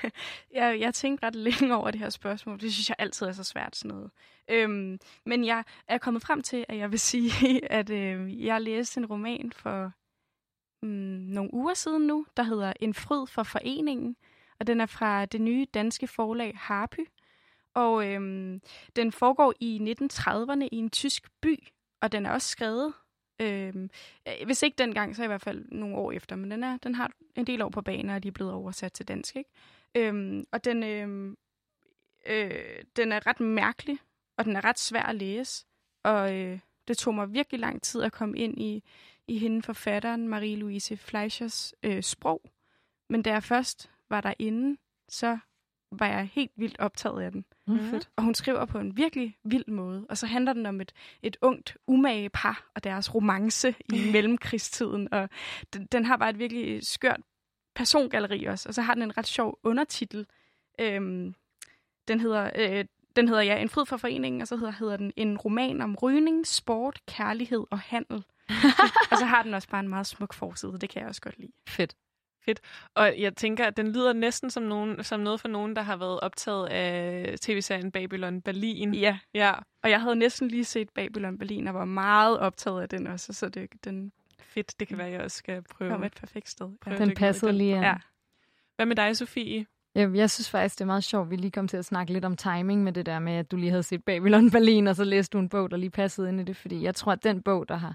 [0.60, 2.60] jeg, jeg tænkte ret længe over det her spørgsmål.
[2.60, 4.10] Det synes jeg altid er så svært sådan noget.
[4.50, 8.98] Øhm, men jeg er kommet frem til, at jeg vil sige, at øh, jeg læste
[8.98, 9.92] en roman for
[10.82, 10.88] mm,
[11.34, 14.16] nogle uger siden nu, der hedder En fryd for foreningen.
[14.60, 17.00] Og den er fra det nye danske forlag Harpy.
[17.74, 18.60] Og øhm,
[18.96, 21.68] den foregår i 1930'erne i en tysk by,
[22.00, 22.94] og den er også skrevet
[23.40, 23.90] Øhm,
[24.28, 26.94] øh, hvis ikke dengang, så i hvert fald nogle år efter, men den, er, den
[26.94, 29.36] har en del år på banen, og de er blevet oversat til dansk.
[29.36, 29.50] Ikke?
[29.94, 31.36] Øhm, og den, øhm,
[32.26, 33.98] øh, den er ret mærkelig,
[34.36, 35.66] og den er ret svær at læse.
[36.02, 36.58] Og øh,
[36.88, 38.84] det tog mig virkelig lang tid at komme ind i,
[39.26, 42.42] i hende forfatteren, Marie-Louise Fleischers øh, sprog.
[43.08, 44.76] Men da jeg først var derinde,
[45.08, 45.38] så
[45.92, 47.44] var jeg helt vildt optaget af den.
[47.66, 47.78] Mm.
[47.78, 48.08] Fedt.
[48.16, 50.06] Og hun skriver på en virkelig vild måde.
[50.08, 55.12] Og så handler den om et, et ungt, umage par og deres romance i mellemkrigstiden.
[55.12, 55.28] Og
[55.72, 57.20] den, den har bare et virkelig skørt
[57.74, 58.68] persongalleri også.
[58.68, 60.26] Og så har den en ret sjov undertitel.
[60.80, 61.34] Øhm,
[62.08, 62.50] den hedder...
[62.56, 62.84] Øh,
[63.16, 65.96] den hedder ja, En fryd for foreningen, og så hedder, hedder den En roman om
[65.96, 68.24] rygning, sport, kærlighed og handel.
[69.10, 71.38] og så har den også bare en meget smuk forside, det kan jeg også godt
[71.38, 71.52] lide.
[71.68, 71.96] Fedt.
[72.94, 75.96] Og jeg tænker, at den lyder næsten som, nogen, som noget for nogen, der har
[75.96, 78.94] været optaget af tv-serien Babylon Berlin.
[78.94, 82.88] Ja, Ja, og jeg havde næsten lige set Babylon Berlin, og var meget optaget af
[82.88, 84.80] den også, så det, den fedt.
[84.80, 85.90] Det kan være, at jeg også skal prøve.
[85.90, 86.70] kom et perfekt sted.
[86.86, 87.82] At Den passede lige an.
[87.82, 87.94] Ja.
[88.76, 89.66] Hvad med dig, Sofie?
[89.94, 92.12] Jeg, jeg synes faktisk, det er meget sjovt, at vi lige kom til at snakke
[92.12, 94.96] lidt om timing med det der med, at du lige havde set Babylon Berlin, og
[94.96, 96.56] så læste du en bog, der lige passede ind i det.
[96.56, 97.94] Fordi jeg tror, at den bog, der har,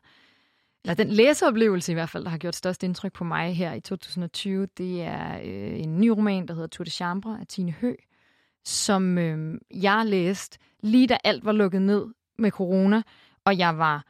[0.84, 3.80] eller den læseoplevelse i hvert fald, der har gjort størst indtryk på mig her i
[3.80, 7.94] 2020, det er øh, en ny roman, der hedder Tour de Chambre af Tine Hø,
[8.66, 12.06] som øh, jeg læste lige da alt var lukket ned
[12.38, 13.02] med corona,
[13.46, 14.06] og jeg var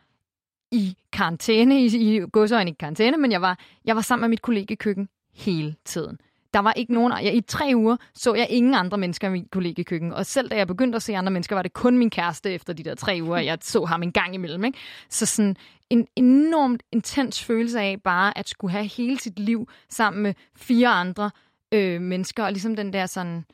[0.71, 4.41] i karantæne, i, i godsøjne i karantæne, men jeg var, jeg var sammen med mit
[4.41, 6.17] kollegekøkken hele tiden.
[6.53, 7.13] Der var ikke nogen...
[7.23, 10.13] Jeg, I tre uger så jeg ingen andre mennesker i min kollegekøkken.
[10.13, 12.73] Og selv da jeg begyndte at se andre mennesker, var det kun min kæreste efter
[12.73, 13.37] de der tre uger.
[13.37, 14.63] Jeg så ham en gang imellem.
[14.63, 14.77] Ikke?
[15.09, 15.55] Så sådan
[15.89, 20.87] en enormt intens følelse af bare at skulle have hele sit liv sammen med fire
[20.87, 21.31] andre
[21.71, 22.43] øh, mennesker.
[22.43, 23.45] Og ligesom den der sådan...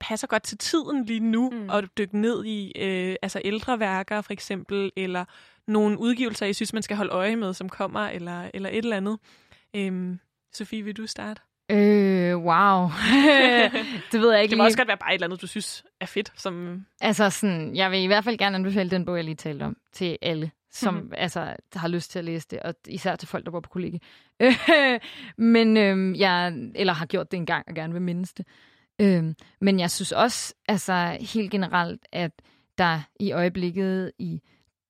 [0.00, 1.56] passer godt til tiden lige nu, Mm.
[1.56, 1.70] mm.
[1.70, 5.24] at dykke ned i øh, altså ældre værker for eksempel, eller
[5.66, 8.96] nogle udgivelser, I synes, man skal holde øje med, som kommer, eller, eller et eller
[8.96, 9.18] andet.
[9.76, 10.18] Øhm,
[10.54, 11.40] Sofie, vil du starte?
[11.70, 12.88] Øh, wow.
[14.12, 14.68] det ved jeg ikke Det må lige.
[14.68, 16.32] også godt være bare et eller andet, du synes er fedt.
[16.36, 16.84] Som...
[17.00, 19.76] Altså sådan, jeg vil i hvert fald gerne anbefale den bog, jeg lige talte om,
[19.92, 21.12] til alle, som mm-hmm.
[21.16, 23.98] altså, har lyst til at læse det, og især til folk, der bor på kollega.
[25.36, 28.46] men øhm, jeg, eller har gjort det engang og gerne vil mindes det.
[29.00, 32.32] Øhm, men jeg synes også, altså helt generelt, at
[32.78, 34.40] der i øjeblikket, i,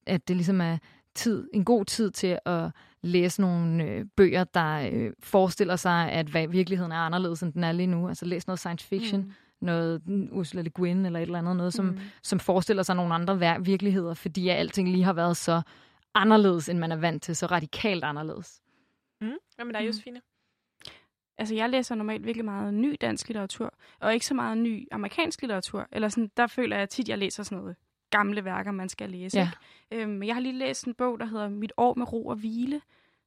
[0.06, 0.78] at det ligesom er
[1.14, 2.70] tid, en god tid til at
[3.02, 7.64] læse nogle øh, bøger, der øh, forestiller sig, at hvad, virkeligheden er anderledes, end den
[7.64, 8.08] er lige nu.
[8.08, 9.32] Altså læs noget science fiction, mm.
[9.60, 11.98] noget mm, Ursula Le Guin eller et eller andet, noget, som, mm.
[12.22, 15.62] som forestiller sig nogle andre virkeligheder, fordi at alting lige har været så
[16.14, 18.60] anderledes, end man er vant til, så radikalt anderledes.
[19.20, 19.32] Mm.
[19.56, 19.86] Hvad med dig, Mm.
[19.86, 20.20] Josefine?
[21.38, 25.42] Altså, jeg læser normalt virkelig meget ny dansk litteratur, og ikke så meget ny amerikansk
[25.42, 25.88] litteratur.
[25.92, 27.76] Eller sådan, der føler jeg tit, jeg læser sådan noget
[28.12, 29.38] gamle værker, man skal læse.
[29.38, 29.50] Ja.
[29.92, 30.02] Ikke?
[30.02, 32.80] Øhm, jeg har lige læst en bog, der hedder Mit år med ro og hvile,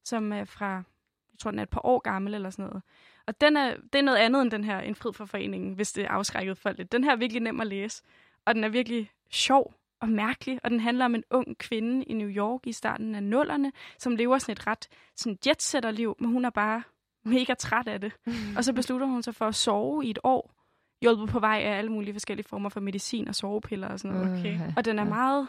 [0.04, 2.82] som er fra, jeg tror, den er et par år gammel eller sådan noget.
[3.26, 5.92] Og den er, det er noget andet end den her En frid for foreningen, hvis
[5.92, 6.92] det er afskrækket folk lidt.
[6.92, 8.02] Den her er virkelig nem at læse,
[8.44, 12.14] og den er virkelig sjov og mærkelig, og den handler om en ung kvinde i
[12.14, 16.44] New York i starten af nullerne, som lever sådan et ret sådan jetsetter-liv, men hun
[16.44, 16.82] er bare
[17.24, 18.12] mega træt af det.
[18.56, 20.55] Og så beslutter hun sig for at sove i et år,
[21.02, 24.38] hjulpet på vej af alle mulige forskellige former for medicin og sovepiller og sådan noget.
[24.38, 24.60] Okay.
[24.76, 25.08] Og den er ja.
[25.08, 25.48] meget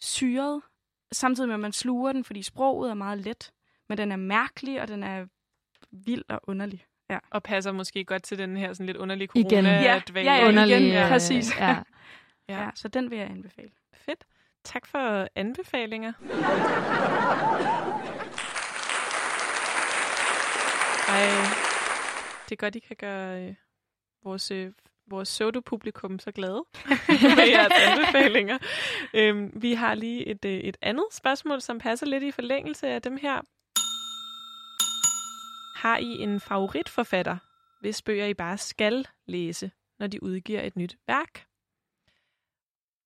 [0.00, 0.62] syret,
[1.12, 3.52] samtidig med, at man sluger den, fordi sproget er meget let.
[3.88, 5.26] Men den er mærkelig, og den er
[5.92, 6.86] vild og underlig.
[7.10, 7.18] Ja.
[7.30, 9.50] Og passer måske godt til den her sådan lidt underlige Igen.
[9.50, 10.30] corona Ja, dvale.
[10.32, 11.56] ja, ja, Underlig, igen, øh, præcis.
[11.58, 11.66] Ja.
[12.48, 12.62] Ja.
[12.62, 13.70] Ja, så den vil jeg anbefale.
[13.94, 14.24] Fedt.
[14.64, 16.12] Tak for anbefalinger.
[21.08, 21.26] Ej,
[22.44, 23.54] det er godt, I kan gøre øh,
[24.24, 24.72] vores, øh,
[25.06, 26.64] vores pseudo-publikum så glade
[27.38, 28.58] med jeres anbefalinger.
[29.14, 33.02] Øhm, vi har lige et, øh, et andet spørgsmål, som passer lidt i forlængelse af
[33.02, 33.40] dem her.
[35.76, 37.36] Har I en favoritforfatter,
[37.80, 41.46] hvis bøger I bare skal læse, når de udgiver et nyt værk?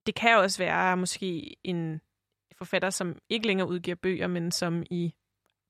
[0.07, 2.01] Det kan også være måske en
[2.59, 5.15] forfatter, som ikke længere udgiver bøger, men som I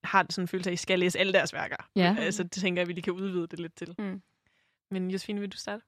[0.03, 1.89] har sådan en følelse af, at I skal læse alle deres værker.
[1.95, 2.15] Ja.
[2.19, 3.95] Altså, det tænker jeg, at vi lige kan udvide det lidt til.
[3.99, 4.21] Mm.
[4.91, 5.83] Men Josefine, vil du starte?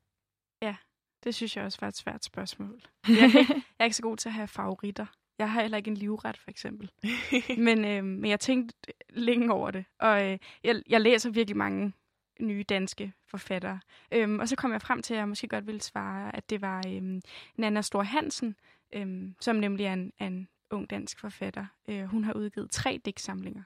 [0.61, 0.75] Det
[1.23, 2.81] Det synes jeg også var et svært spørgsmål.
[3.07, 5.05] Jeg er, ikke, jeg er ikke så god til at have favoritter.
[5.39, 6.91] Jeg har heller ikke en livret, for eksempel.
[7.67, 8.75] men, øh, men jeg tænkte
[9.09, 11.93] længe over det, og øh, jeg, jeg læser virkelig mange
[12.39, 13.79] nye danske forfattere.
[14.11, 16.61] Øhm, og så kom jeg frem til, at jeg måske godt ville svare, at det
[16.61, 17.21] var øhm,
[17.57, 18.55] Nana Stor Hansen,
[18.93, 21.65] øhm, som nemlig er en, en ung dansk forfatter.
[21.89, 23.63] Øh, hun har udgivet tre digtsamlinger,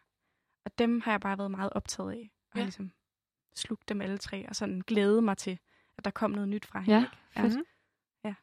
[0.65, 2.31] og dem har jeg bare været meget optaget af.
[2.51, 2.59] Og Ja.
[2.59, 2.65] ja.
[2.65, 2.91] ligesom
[3.55, 5.59] slugt dem alle tre, og sådan glæde mig til,
[5.97, 6.95] at der kom noget nyt fra hende.
[6.95, 7.17] Ja, ikke?
[7.37, 7.41] ja.
[7.43, 7.67] fedt.
[8.25, 8.33] ja.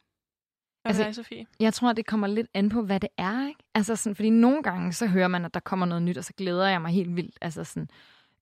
[0.85, 1.45] Altså- dig, Sofie?
[1.59, 3.47] Jeg tror, det kommer lidt an på, hvad det er.
[3.47, 3.59] Ikke?
[3.75, 6.33] Altså sådan, fordi nogle gange, så hører man, at der kommer noget nyt, og så
[6.37, 7.37] glæder jeg mig helt vildt.
[7.41, 7.89] Altså sådan,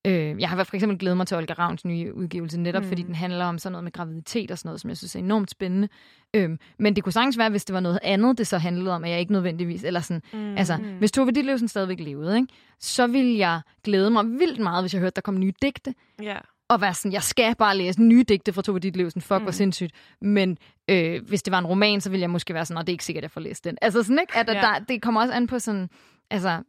[0.05, 2.87] øh, jeg har for eksempel glædet mig til Olga Ravns nye udgivelse, netop mm.
[2.87, 5.19] fordi den handler om sådan noget med graviditet og sådan noget, som jeg synes er
[5.19, 5.87] enormt spændende.
[6.33, 9.03] Øhm, men det kunne sagtens være, hvis det var noget andet, det så handlede om,
[9.03, 10.57] at jeg ikke nødvendigvis, eller sådan, mm.
[10.57, 12.47] altså, hvis Tove Ditlevsen stadigvæk levede, ikke?
[12.79, 16.37] så ville jeg glæde mig vildt meget, hvis jeg hørte, der kom nye digte, Ja.
[16.69, 19.43] Og være sådan, jeg skal bare læse nye digte fra Tove Ditlevsen, fuck, mm.
[19.43, 19.91] hvor sindssygt.
[20.21, 20.57] Men
[20.89, 23.05] øh, hvis det var en roman, så ville jeg måske være sådan, det er ikke
[23.05, 23.77] sikkert, jeg får læst den.
[23.81, 24.37] Altså sådan, ikke?
[24.37, 24.53] At, Ja.
[24.53, 24.61] ja.
[24.61, 25.89] der, det kommer også an på sådan,
[26.29, 26.61] altså,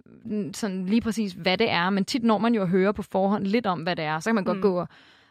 [0.55, 1.91] sådan lige præcis, hvad det er.
[1.91, 4.21] Men tit når man jo at høre på forhånd lidt om, hvad det er.
[4.21, 4.63] Så kan man godt Mm.
[4.63, 4.89] gå og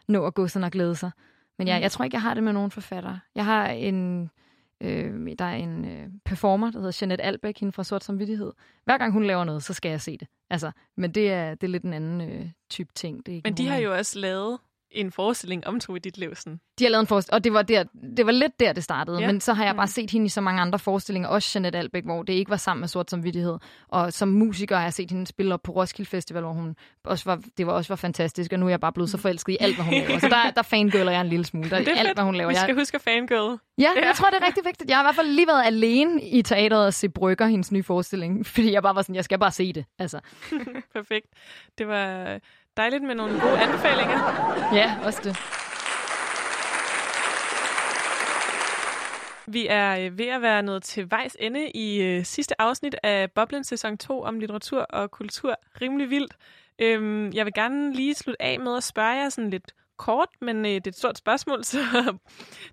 [0.08, 1.10] nå at gå sådan og glæde sig.
[1.58, 1.82] Men jeg, Mm.
[1.82, 3.20] jeg tror ikke, jeg har det med nogen forfattere.
[3.34, 4.30] Jeg har en...
[4.80, 8.52] Øh, der er en øh, performer, der hedder Jeanette Albeck, hende fra Sort Samvittighed.
[8.84, 10.28] Hver gang hun laver noget, så skal jeg se det.
[10.50, 13.26] Altså, men det er, det er lidt en anden øh, type ting.
[13.26, 14.58] Det er ikke Men en de har jo også lavet
[14.90, 16.60] en forestilling om Tove Ditlevsen.
[16.78, 17.84] De har lavet en forestilling, og det var, der,
[18.16, 19.16] det var lidt der, det startede.
[19.18, 19.20] Ja.
[19.26, 19.32] Ja.
[19.32, 19.88] Men så har jeg bare Mm.
[19.88, 22.80] set hende i så mange andre forestillinger, også Jeanette Albeck, hvor det ikke var sammen
[22.80, 23.58] med Sort Samvittighed.
[23.88, 27.24] Og som musiker har jeg set hende spille op på Roskilde Festival, hvor hun også
[27.24, 29.56] var, det var også var fantastisk, og nu er jeg bare blevet så forelsket i
[29.60, 30.18] alt, hvad hun laver.
[30.18, 31.70] Så der, der fangirler jeg en lille smule.
[31.70, 32.16] Der, Det er alt, fedt.
[32.16, 32.48] hvad hun laver.
[32.50, 33.58] Vi skal Jeg, huske at fangirl.
[33.78, 34.90] ja, jeg tror, det er rigtig vigtigt.
[34.90, 37.82] Jeg har i hvert fald lige været alene i teateret og se Brygger, hendes nye
[37.82, 39.84] forestilling, fordi jeg bare var sådan, jeg skal bare se det.
[39.98, 40.20] Altså,
[40.94, 41.26] Perfekt.
[41.78, 42.38] Det var
[42.78, 44.18] dejligt med nogle gode anbefalinger.
[44.74, 45.36] ja, også det.
[49.52, 53.32] Vi er øh, ved at være nået til vejs ende i øh, sidste afsnit af
[53.32, 55.56] Boblen sæson 2 om litteratur og kultur.
[55.80, 56.36] Rimelig vildt.
[56.78, 60.66] Øhm, jeg vil gerne lige slutte af med at spørge jer sådan lidt kort, men
[60.66, 61.78] øh, det er et stort spørgsmål, så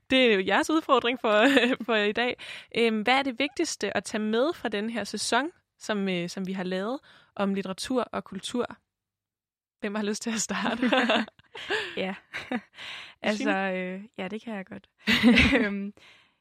[0.10, 1.46] det er jo jeres udfordring for,
[1.86, 2.38] for i dag.
[2.78, 5.50] Øhm, hvad er det vigtigste at tage med fra den her sæson,
[5.80, 7.00] som, øh, som vi har lavet
[7.36, 8.78] om litteratur og kultur?
[9.86, 10.92] Hvem har lyst til at starte?
[11.98, 12.16] Ja,
[13.22, 14.90] altså, øh, ja, det kan jeg godt.
[15.60, 15.94] øhm,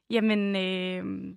[0.09, 1.35] jamen, øh,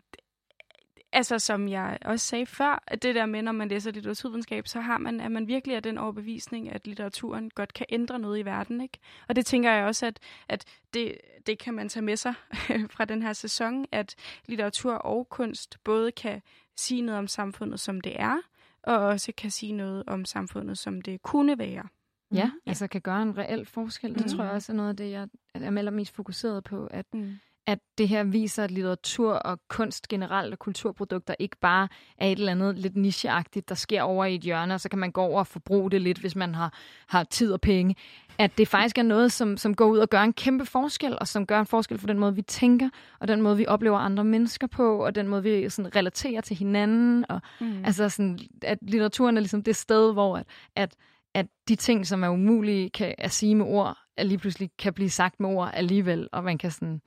[1.12, 4.80] altså som jeg også sagde før, at det der med, når man læser litteraturvidenskab, så
[4.80, 8.44] har man, at man virkelig er den overbevisning, at litteraturen godt kan ændre noget i
[8.44, 8.98] verden, ikke?
[9.28, 12.34] Og det tænker jeg også, at, at det, det kan man tage med sig
[12.96, 14.14] fra den her sæson, at
[14.46, 16.42] litteratur og kunst både kan
[16.76, 18.38] sige noget om samfundet, som det er,
[18.82, 21.88] og også kan sige noget om samfundet, som det kunne være.
[22.34, 24.14] Ja, altså kan gøre en reel forskel.
[24.14, 24.28] Det Mm.
[24.36, 27.38] tror jeg også er noget af det, jeg er allermest fokuseret på, at Mm.
[27.66, 32.38] at det her viser, at litteratur og kunst generelt og kulturprodukter ikke bare er et
[32.38, 35.20] eller andet lidt nicheagtigt, der sker over i et hjørne, og så kan man gå
[35.20, 36.72] over og forbruge det lidt, hvis man har,
[37.08, 37.96] har tid og penge.
[38.38, 41.28] At det faktisk er noget, som, som går ud og gør en kæmpe forskel, og
[41.28, 42.88] som gør en forskel for den måde, vi tænker,
[43.20, 46.56] og den måde, vi oplever andre mennesker på, og den måde, vi sådan relaterer til
[46.56, 47.24] hinanden.
[47.28, 47.84] Og, Mm.
[47.84, 50.94] Altså sådan, at litteraturen er ligesom det sted, hvor at, at,
[51.38, 54.94] at de ting, som er umulige kan, at sige med ord, at lige pludselig kan
[54.94, 57.00] blive sagt med ord alligevel, og man kan sådan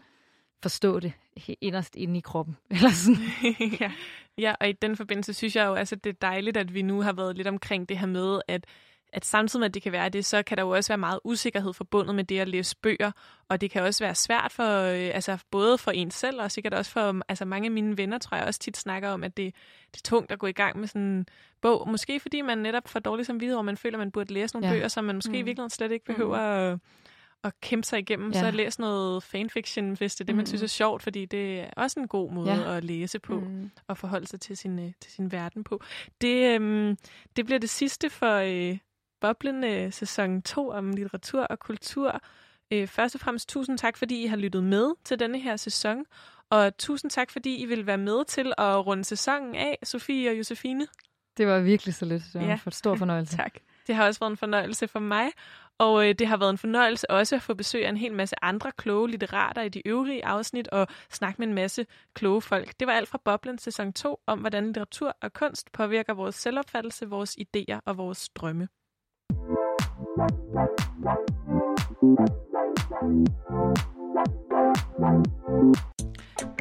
[0.62, 1.14] forstå det
[1.62, 2.58] inderst inde i kroppen.
[2.72, 3.22] Eller sådan.
[3.82, 3.92] ja.
[4.38, 7.02] ja, og i den forbindelse synes jeg jo, altså, det er dejligt, at vi nu
[7.02, 8.66] har været lidt omkring det her med, at
[9.14, 11.20] at samtidig med, at det kan være det, så kan der jo også være meget
[11.24, 13.12] usikkerhed forbundet med det at læse bøger,
[13.50, 16.74] og det kan også være svært for, øh, altså både for en selv, og sikkert
[16.74, 19.54] også for altså mange af mine venner, tror jeg også tit snakker om, at det,
[19.92, 21.26] det er tungt at gå i gang med sådan en
[21.62, 24.56] bog, måske fordi man netop får dårlig samvittighed, og man føler, at man burde læse
[24.56, 24.74] nogle Ja.
[24.74, 25.36] bøger, som man måske mm.
[25.36, 25.46] i Mm.
[25.46, 26.80] virkeligheden slet ikke behøver at,
[27.44, 28.32] at kæmpe sig igennem.
[28.32, 28.40] Ja.
[28.40, 28.52] Så Ja.
[28.52, 30.46] læs noget fanfiction, hvis det er det, man Mm.
[30.46, 32.78] synes er sjovt, fordi det er også en god måde Ja.
[32.78, 33.72] at læse på Mm.
[33.90, 35.82] at forholde sig til sin, øh, til sin verden på.
[36.22, 36.98] Det, øhm,
[37.36, 38.78] det bliver det sidste for øh,
[39.22, 42.20] Boblen øh, sæson 2 om litteratur og kultur.
[42.74, 46.06] Øh, først og fremmest tusind tak, fordi I har lyttet med til denne her sæson.
[46.50, 50.38] Og tusind tak, fordi I vil være med til at runde sæsonen af, Sofie og
[50.38, 50.88] Josefine.
[51.38, 52.24] Det var virkelig så lidt.
[52.34, 52.48] Det var Ja.
[52.48, 52.60] ja.
[52.66, 53.38] en stor fornøjelse.
[53.44, 53.54] Tak.
[53.88, 55.32] Det har også været en fornøjelse for mig.
[55.78, 58.36] Og øh, det har været en fornøjelse også at få besøg af en hel masse
[58.42, 62.74] andre kloge litterater i de øvrige afsnit og snakke med en masse kloge folk.
[62.80, 67.10] Det var alt fra Boblen sæson 2 om, hvordan litteratur og kunst påvirker vores selvopfattelse,
[67.10, 68.68] vores idéer og vores drømme.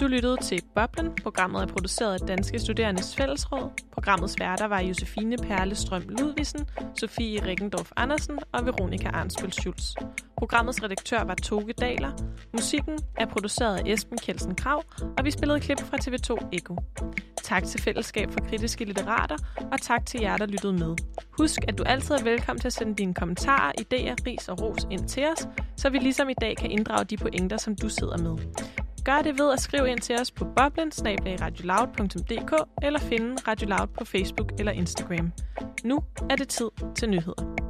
[0.01, 1.13] Du lyttede til Boblen.
[1.23, 3.71] Programmet er produceret af Danske Studerendes Fællesråd.
[3.93, 9.95] Programmets værter var Josefine Perlestrøm Ludvigsen, Sofie Rikendorf Andersen og Veronika Arnsbøl Schulz.
[10.41, 12.13] Programmets redaktør var Toge Daler.
[12.53, 14.83] Musikken er produceret af Esben Kelsen Krav,
[15.19, 16.77] og vi spillede klip fra TV2 Eko.
[17.43, 19.37] Tak til Fællesskab for Kritiske Litterater,
[19.73, 20.97] og tak til jer, der lyttede med.
[21.31, 24.87] Husk, at du altid er velkommen til at sende dine kommentarer, idéer, ris og ros
[24.91, 28.19] ind til os, så vi ligesom i dag kan inddrage de pointer, som du sidder
[28.19, 28.37] med.
[29.05, 30.93] Gør det ved at skrive ind til os på boblen
[32.83, 35.33] eller finde Radio Loud på Facebook eller Instagram.
[35.85, 37.61] Nu er det tid til nyheder.